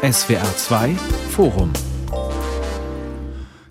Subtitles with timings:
[0.00, 0.94] SWR 2
[1.30, 1.72] Forum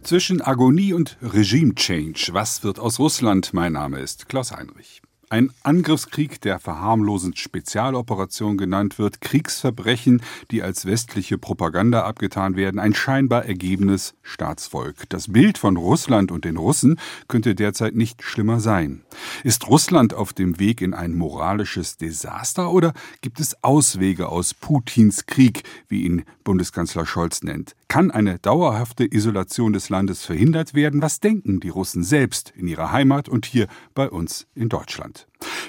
[0.04, 2.30] zwischen Agonie und Regime-Change.
[2.32, 3.54] Was wird aus Russland?
[3.54, 5.02] Mein Name ist Klaus Heinrich.
[5.30, 12.94] Ein Angriffskrieg, der verharmlosend Spezialoperation genannt wird, Kriegsverbrechen, die als westliche Propaganda abgetan werden, ein
[12.94, 15.10] scheinbar ergebenes Staatsvolk.
[15.10, 16.98] Das Bild von Russland und den Russen
[17.28, 19.02] könnte derzeit nicht schlimmer sein.
[19.44, 25.26] Ist Russland auf dem Weg in ein moralisches Desaster oder gibt es Auswege aus Putins
[25.26, 27.76] Krieg, wie ihn Bundeskanzler Scholz nennt?
[27.90, 31.02] Kann eine dauerhafte Isolation des Landes verhindert werden?
[31.02, 35.17] Was denken die Russen selbst in ihrer Heimat und hier bei uns in Deutschland?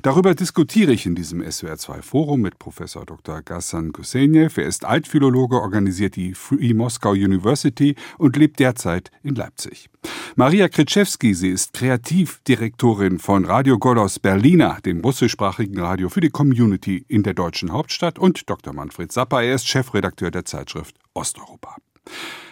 [0.02, 3.42] Darüber diskutiere ich in diesem SWR2 Forum mit Professor Dr.
[3.42, 4.58] Gassan Gusenev.
[4.58, 9.88] Er ist Altphilologe, organisiert die Free Moscow University und lebt derzeit in Leipzig.
[10.36, 17.04] Maria Kritschewski, sie ist Kreativdirektorin von Radio Golos Berliner, dem russischsprachigen Radio für die Community
[17.08, 18.72] in der deutschen Hauptstadt und Dr.
[18.72, 21.76] Manfred Zappa, er ist Chefredakteur der Zeitschrift Osteuropa.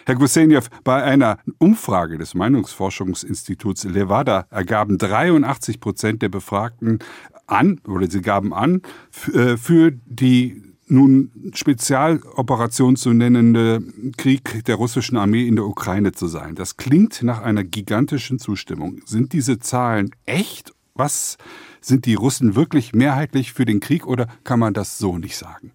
[0.05, 6.99] Herr Gusenjew, bei einer Umfrage des Meinungsforschungsinstituts Levada ergaben 83 Prozent der Befragten
[7.45, 8.81] an, oder sie gaben an,
[9.33, 13.83] äh, für die nun Spezialoperation zu nennende
[14.15, 16.55] Krieg der russischen Armee in der Ukraine zu sein.
[16.55, 19.01] Das klingt nach einer gigantischen Zustimmung.
[19.05, 20.73] Sind diese Zahlen echt?
[20.93, 21.37] Was
[21.81, 25.71] sind die Russen wirklich mehrheitlich für den Krieg oder kann man das so nicht sagen?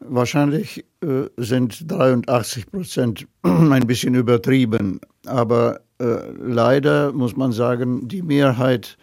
[0.00, 8.22] Wahrscheinlich äh, sind 83 Prozent ein bisschen übertrieben, aber äh, leider muss man sagen, die
[8.22, 8.98] Mehrheit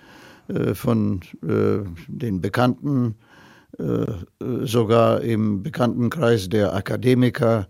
[0.48, 3.16] äh, von äh, den Bekannten,
[3.80, 4.06] äh,
[4.66, 7.68] sogar im Bekanntenkreis der Akademiker,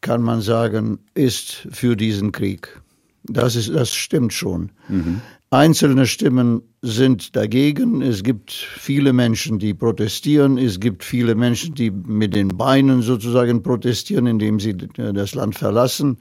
[0.00, 2.80] kann man sagen, ist für diesen Krieg.
[3.24, 4.72] Das, ist, das stimmt schon.
[4.88, 5.20] Mhm.
[5.52, 8.02] Einzelne Stimmen sind dagegen.
[8.02, 10.58] Es gibt viele Menschen, die protestieren.
[10.58, 16.18] Es gibt viele Menschen, die mit den Beinen sozusagen protestieren, indem sie das Land verlassen.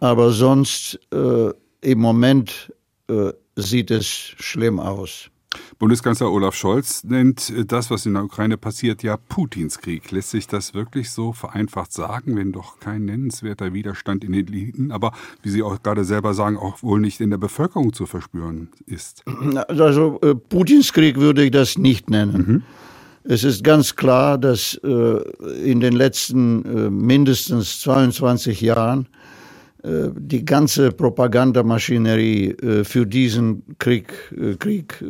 [0.00, 1.50] Aber sonst äh,
[1.82, 2.72] im Moment
[3.10, 5.30] äh, sieht es schlimm aus.
[5.78, 10.10] Bundeskanzler Olaf Scholz nennt das, was in der Ukraine passiert, ja Putins Krieg.
[10.10, 14.92] Lässt sich das wirklich so vereinfacht sagen, wenn doch kein nennenswerter Widerstand in den Eliten,
[14.92, 18.68] aber wie Sie auch gerade selber sagen, auch wohl nicht in der Bevölkerung zu verspüren
[18.86, 19.24] ist?
[19.68, 22.46] Also äh, Putins Krieg würde ich das nicht nennen.
[22.46, 22.62] Mhm.
[23.24, 24.88] Es ist ganz klar, dass äh,
[25.62, 29.17] in den letzten äh, mindestens 22 Jahren äh,
[29.84, 35.02] die ganze Propagandamaschinerie äh, für diesen Krieg, äh, Krieg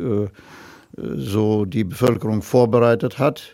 [0.95, 3.53] so die Bevölkerung vorbereitet hat.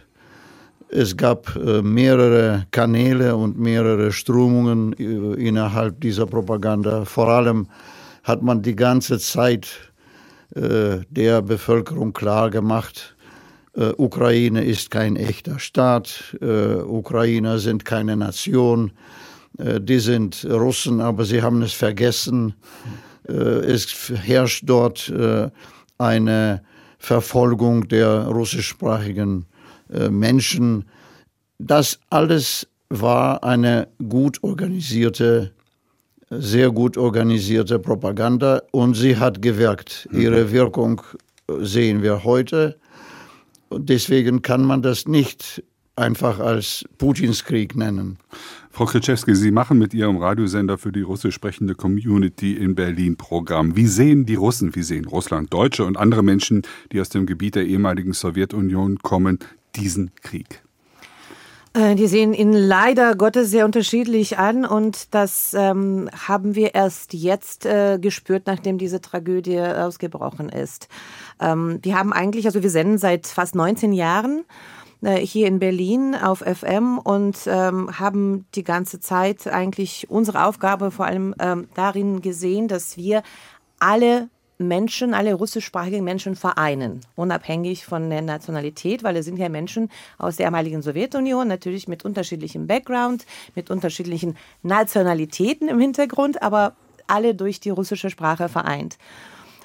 [0.89, 7.05] Es gab mehrere Kanäle und mehrere Strömungen innerhalb dieser Propaganda.
[7.05, 7.67] Vor allem
[8.23, 9.67] hat man die ganze Zeit
[10.55, 13.15] der Bevölkerung klar gemacht,
[13.75, 19.24] Ukraine ist kein echter Staat, Ukrainer sind keine Nation, äh,
[19.57, 22.55] die sind Russen, aber sie haben es vergessen.
[23.27, 25.49] Äh, es herrscht dort äh,
[25.97, 26.61] eine
[26.97, 29.45] Verfolgung der russischsprachigen
[30.09, 30.85] Menschen.
[31.59, 35.51] Das alles war eine gut organisierte,
[36.31, 40.07] sehr gut organisierte Propaganda und sie hat gewirkt.
[40.11, 40.21] Mhm.
[40.21, 41.01] Ihre Wirkung
[41.47, 42.77] sehen wir heute.
[43.69, 45.63] Und deswegen kann man das nicht
[45.95, 48.17] einfach als Putins Krieg nennen.
[48.71, 53.75] Frau Kritschewski, Sie machen mit Ihrem Radiosender für die russisch sprechende Community in Berlin Programm.
[53.75, 57.55] Wie sehen die Russen, wie sehen Russland, Deutsche und andere Menschen, die aus dem Gebiet
[57.55, 59.39] der ehemaligen Sowjetunion kommen,
[59.75, 60.61] diesen Krieg?
[61.75, 67.13] Äh, die sehen ihn leider Gottes sehr unterschiedlich an und das ähm, haben wir erst
[67.13, 70.87] jetzt äh, gespürt, nachdem diese Tragödie ausgebrochen ist.
[71.39, 74.45] Ähm, wir haben eigentlich, also wir senden seit fast 19 Jahren
[75.01, 81.05] hier in Berlin auf FM und ähm, haben die ganze Zeit eigentlich unsere Aufgabe vor
[81.05, 83.21] allem ähm, darin gesehen, dass wir
[83.79, 89.89] alle Menschen, alle russischsprachigen Menschen vereinen, unabhängig von der Nationalität, weil es sind ja Menschen
[90.17, 96.75] aus der ehemaligen Sowjetunion, natürlich mit unterschiedlichem Background, mit unterschiedlichen Nationalitäten im Hintergrund, aber
[97.07, 98.97] alle durch die russische Sprache vereint.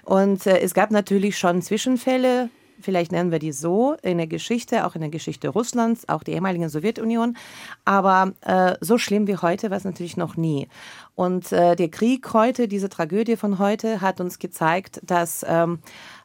[0.05, 2.50] Und äh, es gab natürlich schon Zwischenfälle,
[2.81, 6.35] vielleicht nennen wir die so, in der Geschichte, auch in der Geschichte Russlands, auch der
[6.35, 7.37] ehemaligen Sowjetunion.
[7.85, 10.69] Aber äh, so schlimm wie heute war es natürlich noch nie.
[11.15, 15.81] Und äh, der Krieg heute, diese Tragödie von heute, hat uns gezeigt, dass ähm,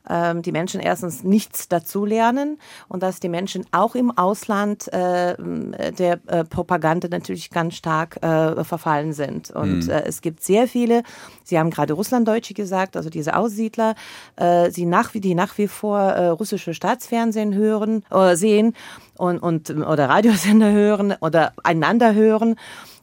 [0.10, 2.58] ähm, die Menschen erstens nichts dazulernen
[2.88, 8.64] und dass die Menschen auch im Ausland äh, der äh, Propaganda natürlich ganz stark äh,
[8.64, 9.52] verfallen sind.
[9.52, 9.90] Und mhm.
[9.90, 11.04] äh, es gibt sehr viele,
[11.46, 13.96] Sie haben gerade Russlanddeutsche gesagt, also diese Aussiedler,
[14.36, 18.74] äh, sie nach, die nach wie vor äh, russische Staatsfernsehen hören oder sehen
[19.18, 22.56] und, und oder Radiosender hören oder einander hören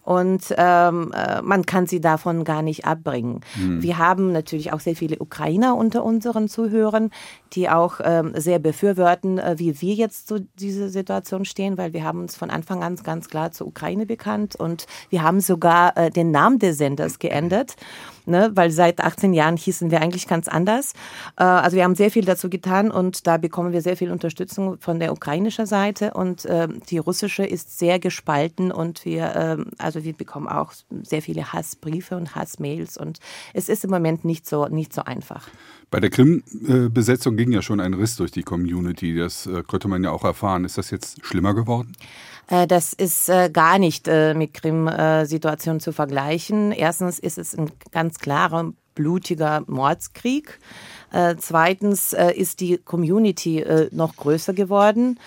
[0.03, 3.41] und ähm, äh, man kann sie davon gar nicht abbringen.
[3.57, 3.83] Mhm.
[3.83, 7.11] Wir haben natürlich auch sehr viele Ukrainer unter unseren Zuhörern,
[7.53, 12.05] die auch ähm, sehr befürworten, äh, wie wir jetzt zu dieser Situation stehen, weil wir
[12.05, 16.11] haben uns von Anfang an ganz klar zur Ukraine bekannt und wir haben sogar äh,
[16.11, 17.77] den Namen des Senders geändert
[18.27, 18.51] ne?
[18.55, 20.93] weil seit 18 Jahren hießen wir eigentlich ganz anders.
[21.37, 24.79] Äh, also wir haben sehr viel dazu getan und da bekommen wir sehr viel Unterstützung
[24.79, 30.05] von der ukrainischen Seite und äh, die russische ist sehr gespalten und wir, äh, also
[30.05, 30.73] wir bekommen auch
[31.03, 33.19] sehr viele Hassbriefe und Hassmails und
[33.55, 35.49] es ist im Moment nicht so, nicht so einfach.
[35.93, 39.15] Bei der Krim-Besetzung ging ja schon ein Riss durch die Community.
[39.15, 40.65] Das äh, konnte man ja auch erfahren.
[40.65, 41.93] Ist das jetzt schlimmer geworden?
[42.49, 46.73] Äh, das ist äh, gar nicht äh, mit Krim-Situation zu vergleichen.
[46.73, 50.59] Erstens ist es ein ganz klarer, blutiger Mordskrieg.
[51.39, 55.19] Zweitens ist die Community noch größer geworden.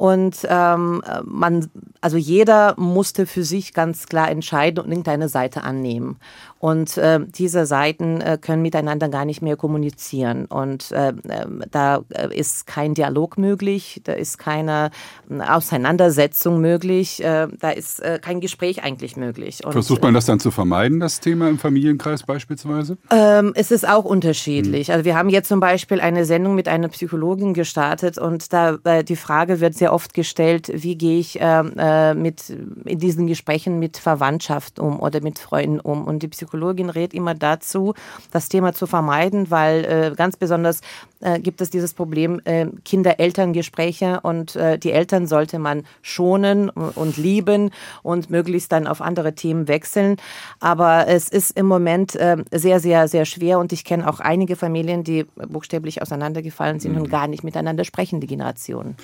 [0.00, 1.68] Und ähm, man,
[2.00, 6.16] also jeder musste für sich ganz klar entscheiden und irgendeine Seite annehmen.
[6.60, 10.44] Und äh, diese Seiten äh, können miteinander gar nicht mehr kommunizieren.
[10.44, 14.90] Und äh, ähm, da äh, ist kein Dialog möglich, da ist keine
[15.30, 19.64] äh, Auseinandersetzung möglich, äh, da ist äh, kein Gespräch eigentlich möglich.
[19.64, 22.98] Und, Versucht man das dann zu vermeiden, das Thema im Familienkreis beispielsweise?
[23.10, 24.88] Ähm, es ist auch unterschiedlich.
[24.88, 24.94] Hm.
[24.94, 29.16] Also wir haben jetzt zum Beispiel eine Sendung mit einer Psychologin gestartet und da die
[29.16, 32.50] Frage wird sehr oft gestellt, wie gehe ich äh, äh, mit
[32.84, 36.04] in diesen Gesprächen mit Verwandtschaft um oder mit Freunden um?
[36.04, 37.94] Und die Psychologin Psychologin rät immer dazu,
[38.30, 40.80] das Thema zu vermeiden, weil äh, ganz besonders
[41.20, 47.16] äh, gibt es dieses Problem äh, Kinder-Eltern-Gespräche und äh, die Eltern sollte man schonen und
[47.16, 47.70] lieben
[48.02, 50.16] und möglichst dann auf andere Themen wechseln.
[50.60, 54.56] Aber es ist im Moment äh, sehr, sehr, sehr schwer und ich kenne auch einige
[54.56, 57.02] Familien, die buchstäblich auseinandergefallen sind mhm.
[57.02, 58.96] und gar nicht miteinander sprechen, die Generationen.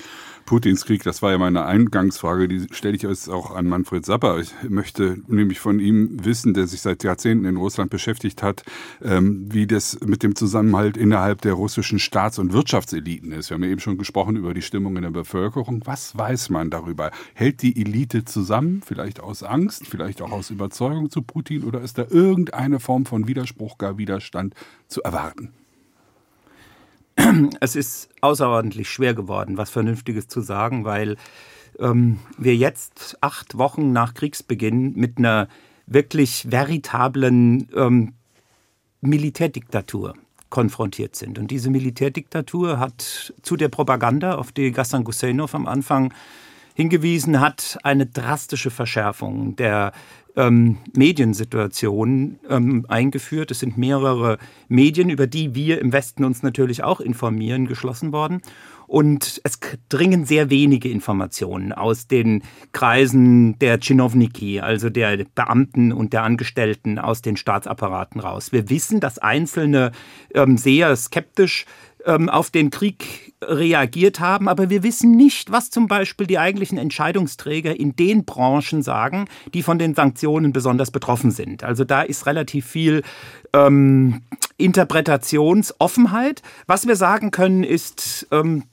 [0.45, 4.39] Putins Krieg, das war ja meine Eingangsfrage, die stelle ich jetzt auch an Manfred Sapper.
[4.39, 8.63] Ich möchte nämlich von ihm wissen, der sich seit Jahrzehnten in Russland beschäftigt hat,
[9.03, 13.49] ähm, wie das mit dem Zusammenhalt innerhalb der russischen Staats- und Wirtschaftseliten ist.
[13.49, 15.81] Wir haben ja eben schon gesprochen über die Stimmung in der Bevölkerung.
[15.85, 17.11] Was weiß man darüber?
[17.33, 21.97] Hält die Elite zusammen, vielleicht aus Angst, vielleicht auch aus Überzeugung zu Putin oder ist
[21.97, 24.55] da irgendeine Form von Widerspruch, gar Widerstand
[24.87, 25.51] zu erwarten?
[27.59, 31.17] es ist außerordentlich schwer geworden, was Vernünftiges zu sagen, weil
[31.77, 35.49] ähm, wir jetzt acht Wochen nach Kriegsbeginn mit einer
[35.87, 38.13] wirklich veritablen ähm,
[39.01, 40.13] Militärdiktatur
[40.49, 41.39] konfrontiert sind.
[41.39, 46.13] Und diese Militärdiktatur hat zu der Propaganda, auf die Gassan Guseynov am Anfang
[46.73, 49.93] hingewiesen hat, eine drastische Verschärfung der
[50.35, 53.51] ähm, Mediensituation ähm, eingeführt.
[53.51, 58.41] Es sind mehrere Medien, über die wir im Westen uns natürlich auch informieren, geschlossen worden.
[58.87, 62.41] Und es dringen sehr wenige Informationen aus den
[62.71, 68.53] Kreisen der Chinovniki, also der Beamten und der Angestellten aus den Staatsapparaten raus.
[68.53, 69.91] Wir wissen, dass Einzelne
[70.33, 71.65] ähm, sehr skeptisch
[72.05, 76.77] ähm, auf den Krieg reagiert haben, aber wir wissen nicht, was zum Beispiel die eigentlichen
[76.77, 81.63] Entscheidungsträger in den Branchen sagen, die von den Sanktionen besonders betroffen sind.
[81.63, 83.03] Also da ist relativ viel
[83.53, 84.21] ähm,
[84.57, 86.41] Interpretationsoffenheit.
[86.65, 88.63] Was wir sagen können, ist, ähm,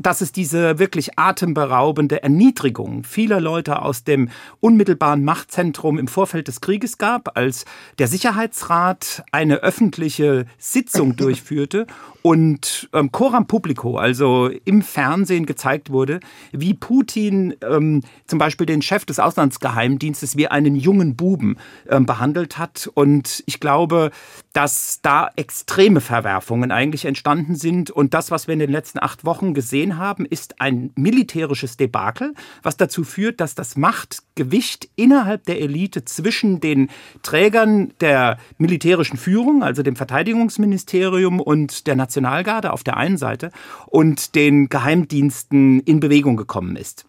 [0.00, 4.30] dass es diese wirklich atemberaubende Erniedrigung vieler Leute aus dem
[4.60, 7.66] unmittelbaren Machtzentrum im Vorfeld des Krieges gab, als
[7.98, 11.86] der Sicherheitsrat eine öffentliche Sitzung durchführte
[12.22, 16.20] und ähm, Coram Publico, also im Fernsehen gezeigt wurde,
[16.52, 21.56] wie Putin ähm, zum Beispiel den Chef des Auslandsgeheimdienstes wie einen jungen Buben
[21.88, 22.90] ähm, behandelt hat.
[22.94, 24.10] Und ich glaube,
[24.52, 27.90] dass da extreme Verwerfungen eigentlich entstanden sind.
[27.90, 32.34] Und das, was wir in den letzten acht Wochen gesehen haben, ist ein militärisches Debakel,
[32.62, 36.90] was dazu führt, dass das Machtgewicht innerhalb der Elite zwischen den
[37.22, 43.52] Trägern der militärischen Führung, also dem Verteidigungsministerium und der Nationalgarde auf der einen Seite
[43.86, 47.06] und den Geheimdiensten in Bewegung gekommen ist.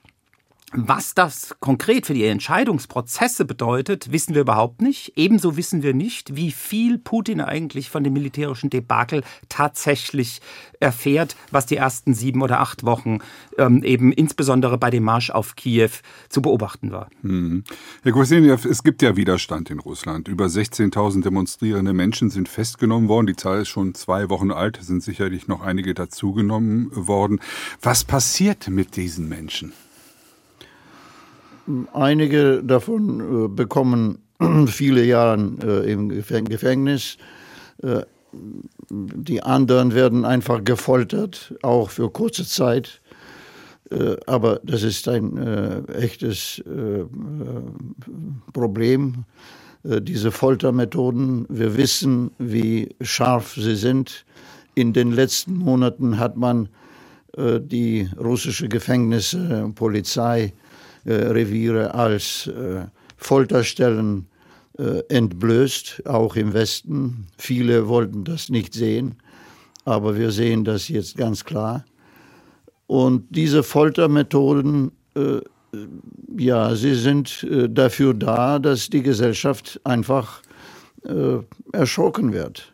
[0.74, 5.14] Was das konkret für die Entscheidungsprozesse bedeutet, wissen wir überhaupt nicht.
[5.18, 10.42] Ebenso wissen wir nicht, wie viel Putin eigentlich von dem militärischen Debakel tatsächlich
[10.80, 13.20] erfährt, was die ersten sieben oder acht Wochen
[13.58, 15.92] ähm, eben insbesondere bei dem Marsch auf Kiew
[16.30, 17.10] zu beobachten war.
[17.22, 17.64] Hm.
[18.04, 20.28] Herr Koseniev, es gibt ja Widerstand in Russland.
[20.28, 23.28] Über 16.000 demonstrierende Menschen sind festgenommen worden.
[23.28, 27.40] Die Zahl ist schon zwei Wochen alt, sind sicherlich noch einige dazugenommen worden.
[27.82, 29.74] Was passiert mit diesen Menschen?
[31.94, 34.20] Einige davon äh, bekommen
[34.68, 37.18] viele Jahre äh, im Gefängnis.
[37.84, 38.02] Äh,
[38.90, 43.02] die anderen werden einfach gefoltert, auch für kurze Zeit.
[43.90, 47.04] Äh, aber das ist ein äh, echtes äh,
[48.54, 49.26] Problem,
[49.84, 51.48] diese Foltermethoden.
[51.50, 54.26] Wir wissen, wie scharf sie sind.
[54.76, 56.70] In den letzten Monaten hat man
[57.36, 60.61] die russische Gefängnisse, Polizei, äh,
[61.06, 62.86] Reviere als äh,
[63.18, 64.28] Folterstellen
[64.78, 67.28] äh, entblößt, auch im Westen.
[67.38, 69.16] Viele wollten das nicht sehen,
[69.86, 71.86] aber wir sehen das jetzt ganz klar.
[72.88, 74.92] Und diese Foltermethoden,
[76.38, 80.42] ja, sie sind dafür da, dass die Gesellschaft einfach
[81.72, 82.74] erschrocken wird.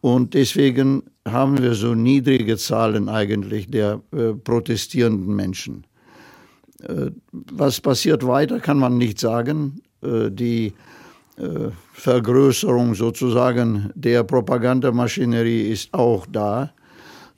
[0.00, 4.00] Und deswegen haben wir so niedrige Zahlen eigentlich der
[4.42, 5.84] protestierenden Menschen.
[6.88, 9.80] Äh, was passiert weiter, kann man nicht sagen.
[10.02, 10.72] Äh, die
[11.36, 16.72] äh, Vergrößerung sozusagen der Propagandamaschinerie ist auch da.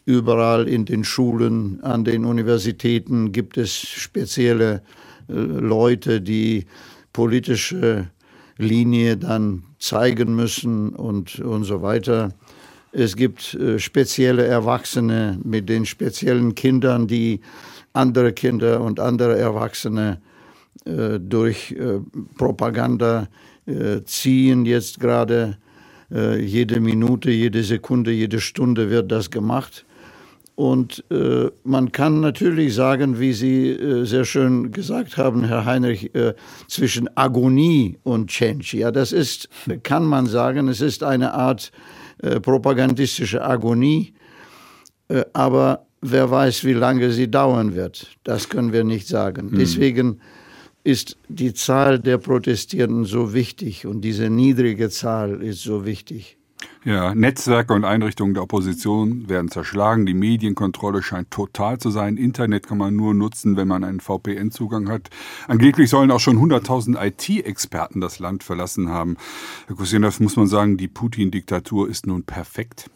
[0.04, 4.82] Überall in den Schulen, an den Universitäten gibt es spezielle
[5.26, 6.66] Leute, die
[7.12, 8.06] politische
[8.56, 12.30] Linie dann zeigen müssen und, und so weiter.
[12.92, 17.40] Es gibt spezielle Erwachsene mit den speziellen Kindern, die
[17.96, 20.20] andere Kinder und andere Erwachsene
[20.84, 22.00] äh, durch äh,
[22.36, 23.28] Propaganda
[23.66, 25.58] äh, ziehen jetzt gerade.
[26.12, 29.84] Äh, jede Minute, jede Sekunde, jede Stunde wird das gemacht.
[30.54, 36.10] Und äh, man kann natürlich sagen, wie Sie äh, sehr schön gesagt haben, Herr Heinrich,
[36.68, 38.78] zwischen Agonie und Change.
[38.78, 39.48] Ja, das ist,
[39.82, 41.72] kann man sagen, es ist eine Art
[42.40, 44.14] propagandistische Agonie.
[45.34, 48.16] aber wer weiß, wie lange sie dauern wird.
[48.24, 49.50] Das können wir nicht sagen.
[49.50, 49.58] Hm.
[49.58, 50.20] Deswegen
[50.84, 56.36] ist die Zahl der Protestierenden so wichtig und diese niedrige Zahl ist so wichtig.
[56.84, 60.06] Ja, Netzwerke und Einrichtungen der Opposition werden zerschlagen.
[60.06, 62.16] Die Medienkontrolle scheint total zu sein.
[62.16, 65.10] Internet kann man nur nutzen, wenn man einen VPN-Zugang hat.
[65.48, 69.16] Angeblich sollen auch schon 100.000 IT-Experten das Land verlassen haben.
[69.66, 72.88] Herr Kusinov, muss man sagen, die Putin-Diktatur ist nun perfekt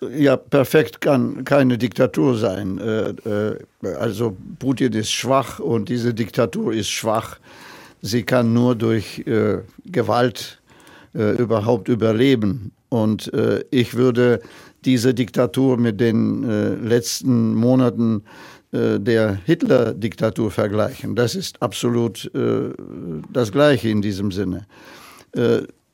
[0.00, 2.78] ja, perfekt kann keine Diktatur sein.
[2.78, 7.38] Äh, äh, also Putin ist schwach und diese Diktatur ist schwach.
[8.02, 10.60] Sie kann nur durch äh, Gewalt
[11.38, 12.72] überhaupt überleben.
[12.90, 13.32] Und
[13.70, 14.42] ich würde
[14.84, 18.22] diese Diktatur mit den letzten Monaten
[18.70, 21.16] der Hitler-Diktatur vergleichen.
[21.16, 22.30] Das ist absolut
[23.32, 24.66] das Gleiche in diesem Sinne.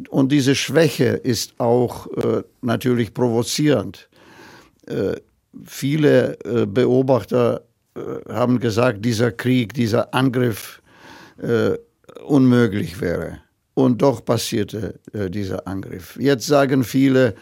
[0.08, 4.08] Und diese Schwäche ist auch äh, natürlich provozierend.
[4.86, 5.16] Äh,
[5.64, 7.62] viele äh, Beobachter
[7.94, 8.00] äh,
[8.32, 10.80] haben gesagt, dieser Krieg, dieser Angriff
[11.38, 11.72] äh,
[12.24, 13.38] unmöglich wäre.
[13.74, 16.16] Und doch passierte äh, dieser Angriff.
[16.20, 17.34] Jetzt sagen viele,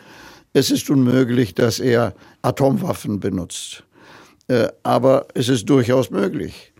[0.53, 3.85] es ist unmöglich, dass er Atomwaffen benutzt.
[4.83, 6.73] aber es ist durchaus möglich.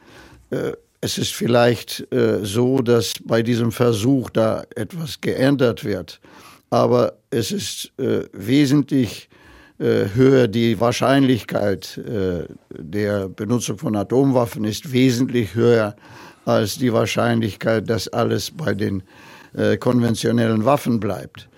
[1.01, 6.21] Es ist vielleicht äh, so, dass bei diesem Versuch da etwas geändert wird,
[6.69, 9.31] aber es ist äh, wesentlich
[9.79, 15.97] äh, höher, die Wahrscheinlichkeit äh, der Benutzung von Atomwaffen ist wesentlich höher
[16.45, 19.03] als die Wahrscheinlichkeit, dass alles bei den
[19.55, 21.49] äh, konventionellen Waffen bleibt.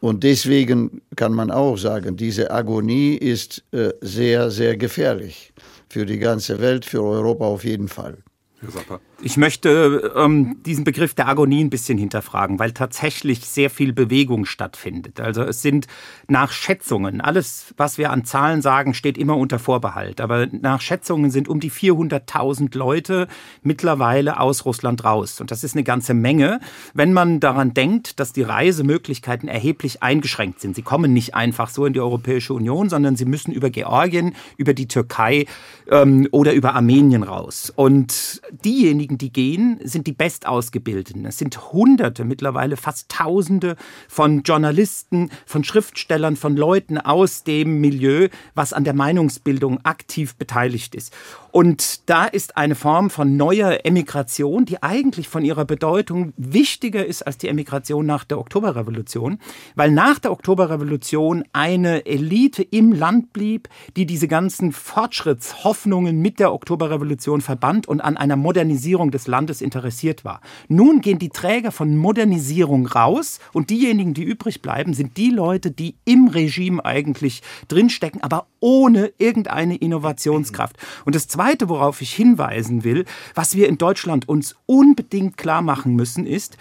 [0.00, 5.52] Und deswegen kann man auch sagen, diese Agonie ist äh, sehr, sehr gefährlich
[5.88, 8.18] für die ganze Welt, für Europa auf jeden Fall.
[8.62, 9.00] Herr Sapper.
[9.24, 14.46] Ich möchte ähm, diesen Begriff der Agonie ein bisschen hinterfragen, weil tatsächlich sehr viel Bewegung
[14.46, 15.20] stattfindet.
[15.20, 15.86] Also es sind
[16.26, 20.20] nach Schätzungen, alles, was wir an Zahlen sagen, steht immer unter Vorbehalt.
[20.20, 23.28] Aber nach Schätzungen sind um die 400.000 Leute
[23.62, 25.40] mittlerweile aus Russland raus.
[25.40, 26.58] Und das ist eine ganze Menge,
[26.92, 30.74] wenn man daran denkt, dass die Reisemöglichkeiten erheblich eingeschränkt sind.
[30.74, 34.74] Sie kommen nicht einfach so in die Europäische Union, sondern sie müssen über Georgien, über
[34.74, 35.46] die Türkei
[35.88, 37.72] ähm, oder über Armenien raus.
[37.74, 41.24] Und diejenigen, diejenigen, die gehen, sind die Bestausgebildeten.
[41.26, 43.76] Es sind Hunderte, mittlerweile fast Tausende
[44.08, 50.94] von Journalisten, von Schriftstellern, von Leuten aus dem Milieu, was an der Meinungsbildung aktiv beteiligt
[50.94, 51.14] ist.
[51.52, 57.26] Und da ist eine Form von neuer Emigration, die eigentlich von ihrer Bedeutung wichtiger ist
[57.26, 59.38] als die Emigration nach der Oktoberrevolution,
[59.74, 66.54] weil nach der Oktoberrevolution eine Elite im Land blieb, die diese ganzen Fortschrittshoffnungen mit der
[66.54, 70.40] Oktoberrevolution verband und an einer Modernisierung des Landes interessiert war.
[70.68, 75.70] Nun gehen die Träger von Modernisierung raus und diejenigen, die übrig bleiben, sind die Leute,
[75.70, 80.76] die im Regime eigentlich drinstecken, aber ohne irgendeine Innovationskraft.
[81.04, 85.94] Und das Zweite, worauf ich hinweisen will, was wir in Deutschland uns unbedingt klar machen
[85.94, 86.56] müssen, ist,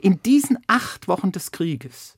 [0.00, 2.15] in diesen acht Wochen des Krieges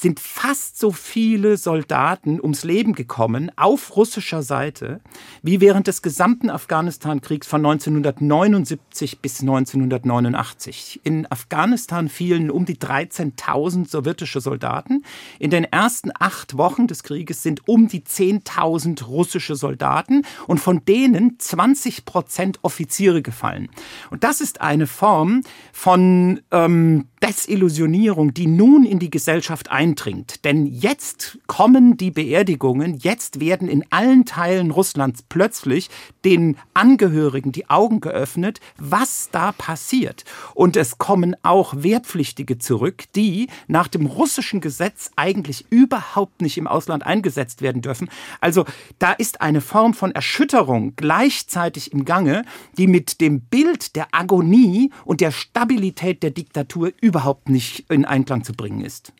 [0.00, 5.00] sind fast so viele Soldaten ums Leben gekommen auf russischer Seite
[5.42, 11.00] wie während des gesamten Afghanistan-Kriegs von 1979 bis 1989.
[11.04, 15.04] In Afghanistan fielen um die 13.000 sowjetische Soldaten.
[15.38, 20.82] In den ersten acht Wochen des Krieges sind um die 10.000 russische Soldaten und von
[20.86, 23.68] denen 20 Prozent Offiziere gefallen.
[24.10, 25.42] Und das ist eine Form
[25.74, 30.44] von ähm, Desillusionierung, die nun in die Gesellschaft eindringt.
[30.44, 35.90] Denn jetzt kommen die Beerdigungen, jetzt werden in allen Teilen Russlands plötzlich
[36.24, 40.24] den Angehörigen die Augen geöffnet, was da passiert.
[40.54, 46.66] Und es kommen auch Wehrpflichtige zurück, die nach dem russischen Gesetz eigentlich überhaupt nicht im
[46.66, 48.08] Ausland eingesetzt werden dürfen.
[48.40, 48.64] Also
[48.98, 52.44] da ist eine Form von Erschütterung gleichzeitig im Gange,
[52.78, 58.44] die mit dem Bild der Agonie und der Stabilität der Diktatur überhaupt nicht in Einklang
[58.44, 59.12] zu bringen ist.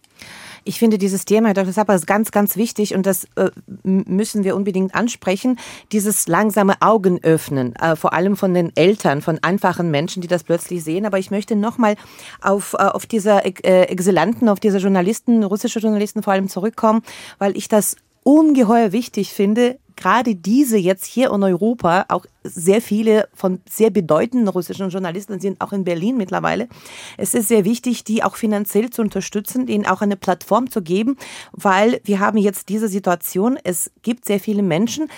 [0.64, 1.72] Ich finde dieses Thema, Herr Dr.
[1.72, 3.50] Sapper, ist ganz, ganz wichtig und das äh,
[3.82, 5.58] müssen wir unbedingt ansprechen.
[5.92, 10.84] Dieses langsame Augenöffnen, äh, vor allem von den Eltern, von einfachen Menschen, die das plötzlich
[10.84, 11.06] sehen.
[11.06, 11.96] Aber ich möchte nochmal
[12.42, 17.02] auf, äh, auf diese äh, Exzellenten, auf diese Journalisten, russische Journalisten vor allem zurückkommen,
[17.38, 23.28] weil ich das ungeheuer wichtig finde, gerade diese jetzt hier in Europa, auch sehr viele
[23.34, 26.68] von sehr bedeutenden russischen Journalisten sind auch in Berlin mittlerweile.
[27.18, 31.16] Es ist sehr wichtig, die auch finanziell zu unterstützen, ihnen auch eine Plattform zu geben,
[31.52, 33.58] weil wir haben jetzt diese Situation.
[33.62, 35.08] Es gibt sehr viele Menschen,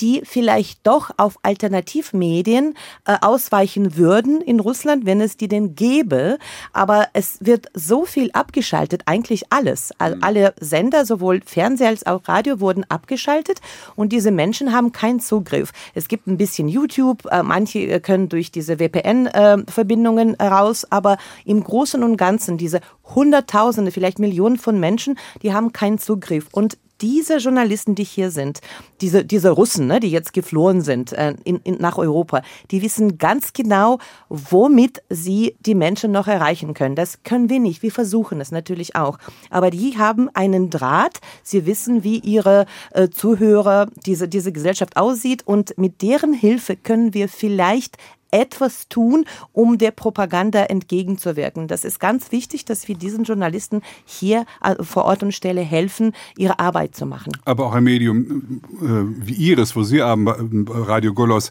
[0.00, 2.74] die vielleicht doch auf Alternativmedien
[3.06, 6.38] äh, ausweichen würden in Russland, wenn es die denn gäbe.
[6.72, 9.92] Aber es wird so viel abgeschaltet, eigentlich alles.
[9.98, 13.60] Also alle Sender, sowohl Fernseh als auch Radio, wurden abgeschaltet
[13.96, 15.72] und diese Menschen haben keinen Zugriff.
[15.94, 21.62] Es gibt ein bisschen YouTube, äh, manche können durch diese VPN-Verbindungen äh, raus, aber im
[21.62, 22.80] Großen und Ganzen diese
[23.14, 26.48] Hunderttausende, vielleicht Millionen von Menschen, die haben keinen Zugriff.
[26.52, 28.60] Und diese Journalisten, die hier sind,
[29.00, 33.18] diese, diese Russen, ne, die jetzt geflohen sind äh, in, in, nach Europa, die wissen
[33.18, 36.96] ganz genau, womit sie die Menschen noch erreichen können.
[36.96, 37.82] Das können wir nicht.
[37.82, 39.18] Wir versuchen es natürlich auch.
[39.50, 41.20] Aber die haben einen Draht.
[41.42, 45.46] Sie wissen, wie ihre äh, Zuhörer, diese, diese Gesellschaft aussieht.
[45.46, 47.96] Und mit deren Hilfe können wir vielleicht
[48.30, 51.68] etwas tun, um der Propaganda entgegenzuwirken.
[51.68, 56.12] Das ist ganz wichtig, dass wir diesen Journalisten hier äh, vor Ort und Stelle helfen,
[56.36, 57.32] ihre Arbeit zu machen.
[57.44, 60.32] Aber auch ein Medium äh, wie Ihres, wo Sie haben, äh,
[60.70, 61.50] Radio Golos,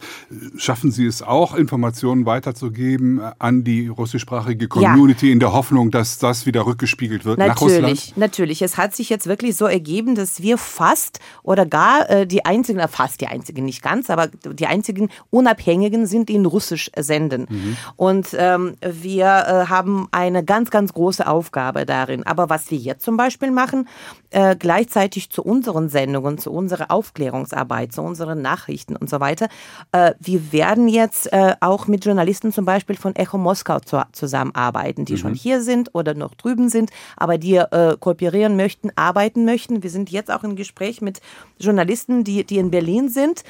[0.58, 5.34] schaffen Sie es auch, Informationen weiterzugeben an die russischsprachige Community ja.
[5.34, 8.18] in der Hoffnung, dass das wieder rückgespiegelt wird natürlich, nach Russland?
[8.18, 12.86] Natürlich, es hat sich jetzt wirklich so ergeben, dass wir fast oder gar die einzigen,
[12.88, 17.47] fast die einzigen, nicht ganz, aber die einzigen Unabhängigen sind, in Russland Russisch senden.
[17.49, 17.77] Mhm.
[17.95, 22.25] Und ähm, wir äh, haben eine ganz, ganz große Aufgabe darin.
[22.25, 23.88] Aber was wir jetzt zum Beispiel machen,
[24.29, 29.47] äh, gleichzeitig zu unseren Sendungen, zu unserer Aufklärungsarbeit, zu unseren Nachrichten und so weiter,
[29.91, 35.05] äh, wir werden jetzt äh, auch mit Journalisten zum Beispiel von Echo Moskau zu, zusammenarbeiten,
[35.05, 35.17] die mhm.
[35.17, 39.82] schon hier sind oder noch drüben sind, aber die äh, kooperieren möchten, arbeiten möchten.
[39.84, 41.21] Wir sind jetzt auch im Gespräch mit
[41.60, 43.43] Journalisten, die, die in Berlin sind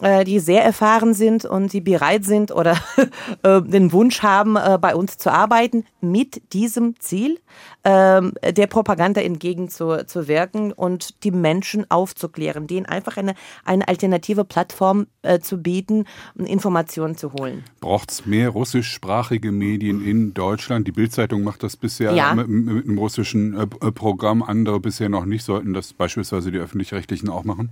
[0.00, 2.76] die sehr erfahren sind und die bereit sind oder
[3.42, 7.38] äh, den Wunsch haben, äh, bei uns zu arbeiten, mit diesem Ziel,
[7.84, 15.06] ähm, der Propaganda entgegenzuwirken und die Menschen aufzuklären, denen einfach eine, eine alternative Plattform
[15.40, 16.04] zu bieten,
[16.36, 17.64] Informationen zu holen.
[17.80, 20.86] Braucht es mehr russischsprachige Medien in Deutschland?
[20.86, 22.32] Die Bildzeitung macht das bisher ja.
[22.32, 25.44] mit, mit, einem russischen Programm, andere bisher noch nicht.
[25.44, 27.70] Sollten das beispielsweise die öffentlich-rechtlichen auch machen?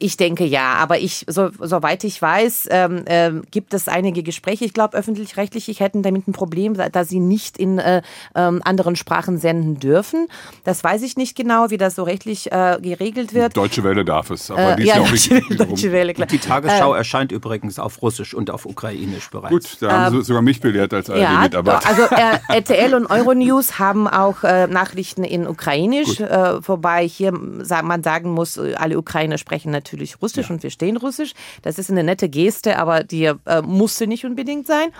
[0.00, 4.64] ich denke ja, aber ich so, soweit ich weiß, ähm, äh, gibt es einige Gespräche.
[4.64, 8.02] Ich glaube, öffentlich-rechtlich hätten damit ein Problem, da sie nicht in äh, äh,
[8.34, 10.28] anderen Sprachen senden dürfen.
[10.64, 13.56] Das weiß ich nicht genau, wie das so rechtlich äh, geregelt wird.
[13.56, 16.26] Deutsche Welle darf es, aber die ist ja, ja auch nicht Deutsche, Welle, klar.
[16.26, 19.50] Die Tagesschau äh, erscheint übrigens auf Russisch und auf Ukrainisch bereits.
[19.50, 21.80] Gut, da haben ähm, Sie sogar mich belehrt als ARD-Mitarbeiter.
[21.82, 28.30] Ja, also äh, RTL und Euronews haben auch Nachrichten in Ukrainisch, wobei hier man sagen
[28.30, 30.54] muss, alle Ukrainer sprechen natürlich Russisch ja.
[30.54, 31.15] und verstehen Russisch.
[31.16, 31.34] Russisch.
[31.62, 34.90] Das ist eine nette Geste, aber die äh, musste nicht unbedingt sein.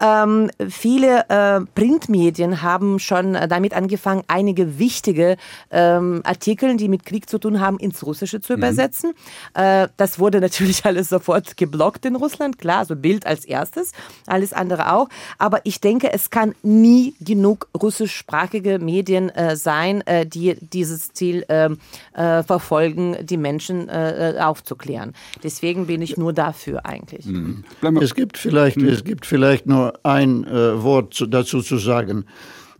[0.00, 5.36] Ähm, viele äh, Printmedien haben schon damit angefangen, einige wichtige
[5.70, 8.58] ähm, Artikel, die mit Krieg zu tun haben, ins Russische zu mhm.
[8.58, 9.12] übersetzen.
[9.54, 13.92] Äh, das wurde natürlich alles sofort geblockt in Russland, klar, also Bild als erstes,
[14.26, 15.08] alles andere auch.
[15.38, 21.44] Aber ich denke, es kann nie genug russischsprachige Medien äh, sein, äh, die dieses Ziel
[21.48, 21.78] ähm,
[22.14, 25.14] äh, verfolgen, die Menschen äh, aufzuklären.
[25.42, 27.26] Deswegen bin ich nur dafür eigentlich.
[27.26, 27.64] Mhm.
[28.00, 28.88] Es gibt vielleicht, mhm.
[28.88, 32.24] es gibt vielleicht nur ein äh, Wort zu, dazu zu sagen.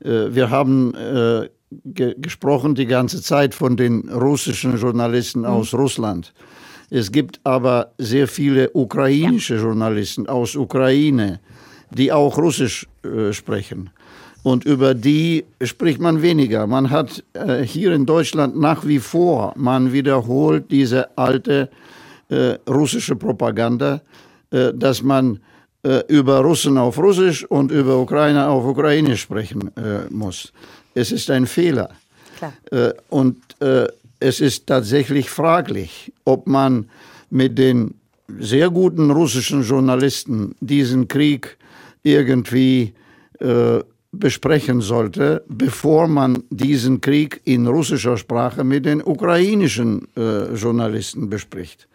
[0.04, 0.94] Äh, wir haben
[1.84, 5.46] ge gesprochen die ganze Zeit von den russischen Journalisten mhm.
[5.46, 6.32] aus Russland.
[6.94, 9.62] Es gibt aber sehr viele ukrainische ja.
[9.62, 11.40] Journalisten aus Ukraine,
[11.90, 13.88] die auch Russisch äh, sprechen.
[14.42, 16.66] Und über die spricht man weniger.
[16.66, 21.70] Man hat äh, hier in Deutschland nach wie vor, man wiederholt diese alte
[22.32, 24.00] äh, russische Propaganda,
[24.50, 25.38] äh, dass man
[25.82, 30.50] äh, über Russen auf Russisch und über Ukrainer auf Ukrainisch sprechen äh, muss.
[30.94, 31.90] Es ist ein Fehler.
[33.08, 33.36] Und
[34.18, 36.90] es ist tatsächlich fraglich, ob man
[37.30, 37.94] mit den
[38.40, 41.56] sehr guten russischen Journalisten diesen Krieg
[42.02, 42.94] irgendwie
[43.38, 43.78] äh,
[44.12, 51.88] besprechen sollte, bevor man diesen Krieg in russischer Sprache mit den ukrainischen äh, Journalisten bespricht.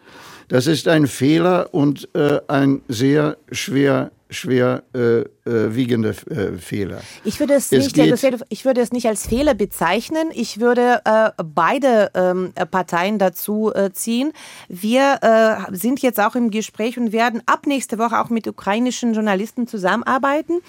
[0.48, 7.00] Das ist ein Fehler und äh, ein sehr schwer schwer äh, äh, wiegende äh, Fehler.
[7.24, 10.28] Ich würde, es, es nicht, ich würde es nicht als Fehler bezeichnen.
[10.32, 14.32] Ich würde äh, beide ähm, Parteien dazu äh, ziehen.
[14.68, 19.14] Wir äh, sind jetzt auch im Gespräch und werden ab nächste Woche auch mit ukrainischen
[19.14, 20.60] Journalisten zusammenarbeiten.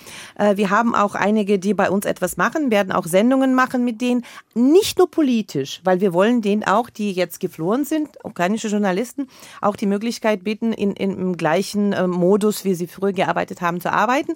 [0.55, 4.23] wir haben auch einige, die bei uns etwas machen, werden auch Sendungen machen mit denen.
[4.53, 9.27] Nicht nur politisch, weil wir wollen denen auch, die jetzt geflohen sind, ukrainische Journalisten,
[9.61, 13.81] auch die Möglichkeit bieten, in, in, im gleichen Modus, wie sie früher gearbeitet vorbereitet haben,
[13.81, 14.35] zu arbeiten.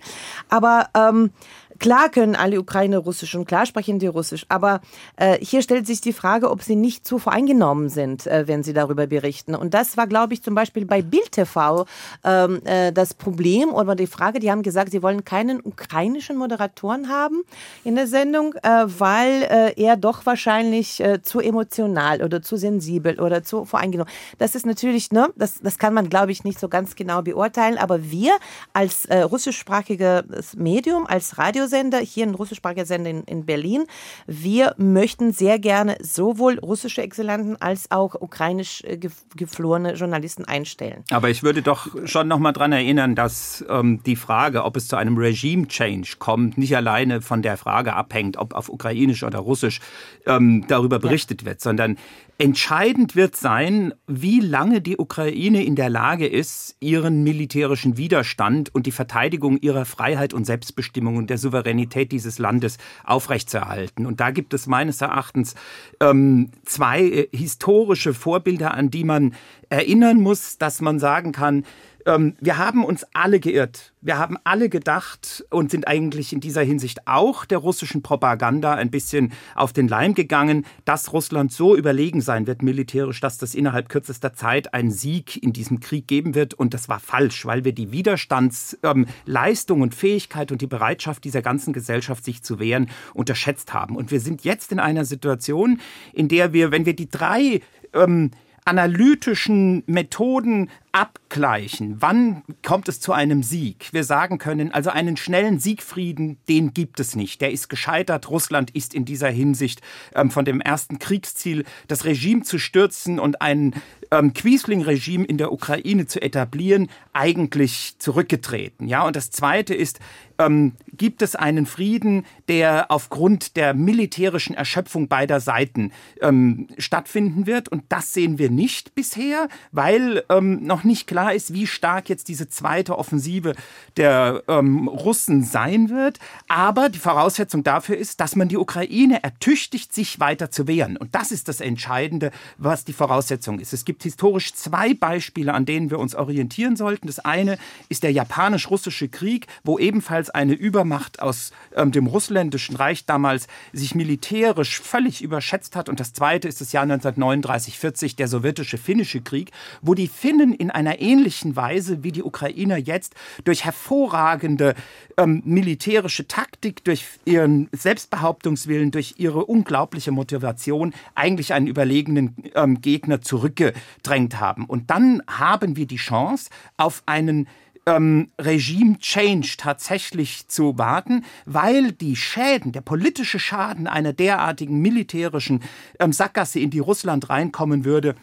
[0.50, 1.32] Aber ähm,
[1.80, 4.82] Klar können alle Ukrainer Russisch und klar sprechen die Russisch, aber
[5.18, 8.74] äh, hier stellt sich die Frage, ob sie nicht zu voreingenommen sind, äh, wenn sie
[8.74, 9.56] darüber berichten.
[9.56, 11.86] Und das war, glaube ich, zum Beispiel bei Bild TV
[12.24, 17.10] ähm, äh, das Problem oder die Frage, die haben gesagt, sie wollen keinen ukrainischen Moderatoren
[17.10, 17.44] haben
[17.84, 23.20] in der Sendung, äh, weil äh, er doch wahrscheinlich äh, zu emotional oder zu sensibel
[23.20, 24.12] oder zu voreingenommen.
[24.38, 27.78] Das ist natürlich, ne, das, das kann man, glaube ich, nicht so ganz genau beurteilen,
[27.78, 28.38] aber wir
[28.74, 33.86] als äh, russischsprachiges Medium, als Radio Radiosender, hier ein russischsprachiger Sender in, in Berlin.
[34.28, 39.00] Wir möchten sehr gerne sowohl russische Exzellenten als auch ukrainisch äh,
[39.36, 41.04] geflohene Journalisten einstellen.
[41.10, 44.88] Aber ich würde doch schon noch mal daran erinnern, dass ähm, die Frage, ob es
[44.88, 49.80] zu einem Regime-Change kommt, nicht alleine von der Frage abhängt, ob auf ukrainisch oder russisch
[50.26, 51.48] ähm, darüber berichtet ja.
[51.48, 51.98] wird, sondern
[52.40, 58.88] Entscheidend wird sein, wie lange die Ukraine in der Lage ist, ihren militärischen Widerstand und
[58.88, 64.08] die Verteidigung ihrer Freiheit und Selbstbestimmung und der Souveränität dieses Landes aufrechtzuerhalten.
[64.08, 65.54] Und da gibt es meines Erachtens
[66.00, 69.36] ähm, zwei äh, historische Vorbilder, an die man
[69.70, 71.66] erinnern muss, dass man sagen kann,
[72.06, 73.94] ähm, wir haben uns alle geirrt.
[74.02, 78.92] Wir haben alle gedacht und sind eigentlich in dieser Hinsicht auch der russischen Propaganda ein
[78.92, 83.88] bisschen auf den Leim gegangen, dass Russland so überlegen sein wird militärisch, dass das innerhalb
[83.88, 86.54] kürzester Zeit einen Sieg in diesem Krieg geben wird.
[86.54, 91.42] Und das war falsch, weil wir die Widerstandsleistung ähm, und Fähigkeit und die Bereitschaft dieser
[91.42, 93.96] ganzen Gesellschaft, sich zu wehren, unterschätzt haben.
[93.96, 95.80] Und wir sind jetzt in einer Situation,
[96.12, 97.62] in der wir, wenn wir die drei
[97.94, 98.32] ähm,
[98.66, 103.90] analytischen Methoden abgleichen, wann kommt es zu einem Sieg?
[103.92, 107.42] Wir sagen können, also einen schnellen Siegfrieden, den gibt es nicht.
[107.42, 108.30] Der ist gescheitert.
[108.30, 109.82] Russland ist in dieser Hinsicht
[110.14, 113.74] ähm, von dem ersten Kriegsziel, das Regime zu stürzen und ein
[114.12, 118.88] ähm, Quiesling-Regime in der Ukraine zu etablieren, eigentlich zurückgetreten.
[118.88, 120.00] Ja, und das Zweite ist,
[120.38, 127.70] ähm, gibt es einen Frieden, der aufgrund der militärischen Erschöpfung beider Seiten ähm, stattfinden wird.
[127.70, 132.28] Und das sehen wir nicht bisher, weil ähm, noch nicht klar ist, wie stark jetzt
[132.28, 133.56] diese zweite Offensive
[133.98, 136.20] der ähm, Russen sein wird.
[136.48, 140.98] Aber die Voraussetzung dafür ist, dass man die Ukraine ertüchtigt, sich weiter zu wehren.
[140.98, 143.74] Und das ist das Entscheidende, was die Voraussetzung ist.
[143.74, 147.08] Es gibt historisch zwei Beispiele, an denen wir uns orientieren sollten.
[147.08, 147.58] Das eine
[147.90, 153.96] ist der japanisch-russische Krieg, wo ebenfalls eine Übermacht aus ähm, dem russländischen Reich damals sich
[153.96, 155.90] militärisch völlig überschätzt hat.
[155.90, 161.00] Und das zweite ist das Jahr 1939-40, der sowjetische-finnische Krieg, wo die Finnen in einer
[161.00, 164.76] ähnlichen Weise wie die Ukrainer jetzt durch hervorragende
[165.18, 173.22] ähm, militärische Taktik, durch ihren Selbstbehauptungswillen, durch ihre unglaubliche Motivation eigentlich einen überlegenen ähm, Gegner
[173.22, 174.66] zurückgedrängt haben.
[174.66, 177.48] Und dann haben wir die Chance auf einen
[177.86, 185.62] ähm, Regime-Change tatsächlich zu warten, weil die Schäden, der politische Schaden einer derartigen militärischen
[186.00, 188.16] ähm, Sackgasse, in die Russland reinkommen würde,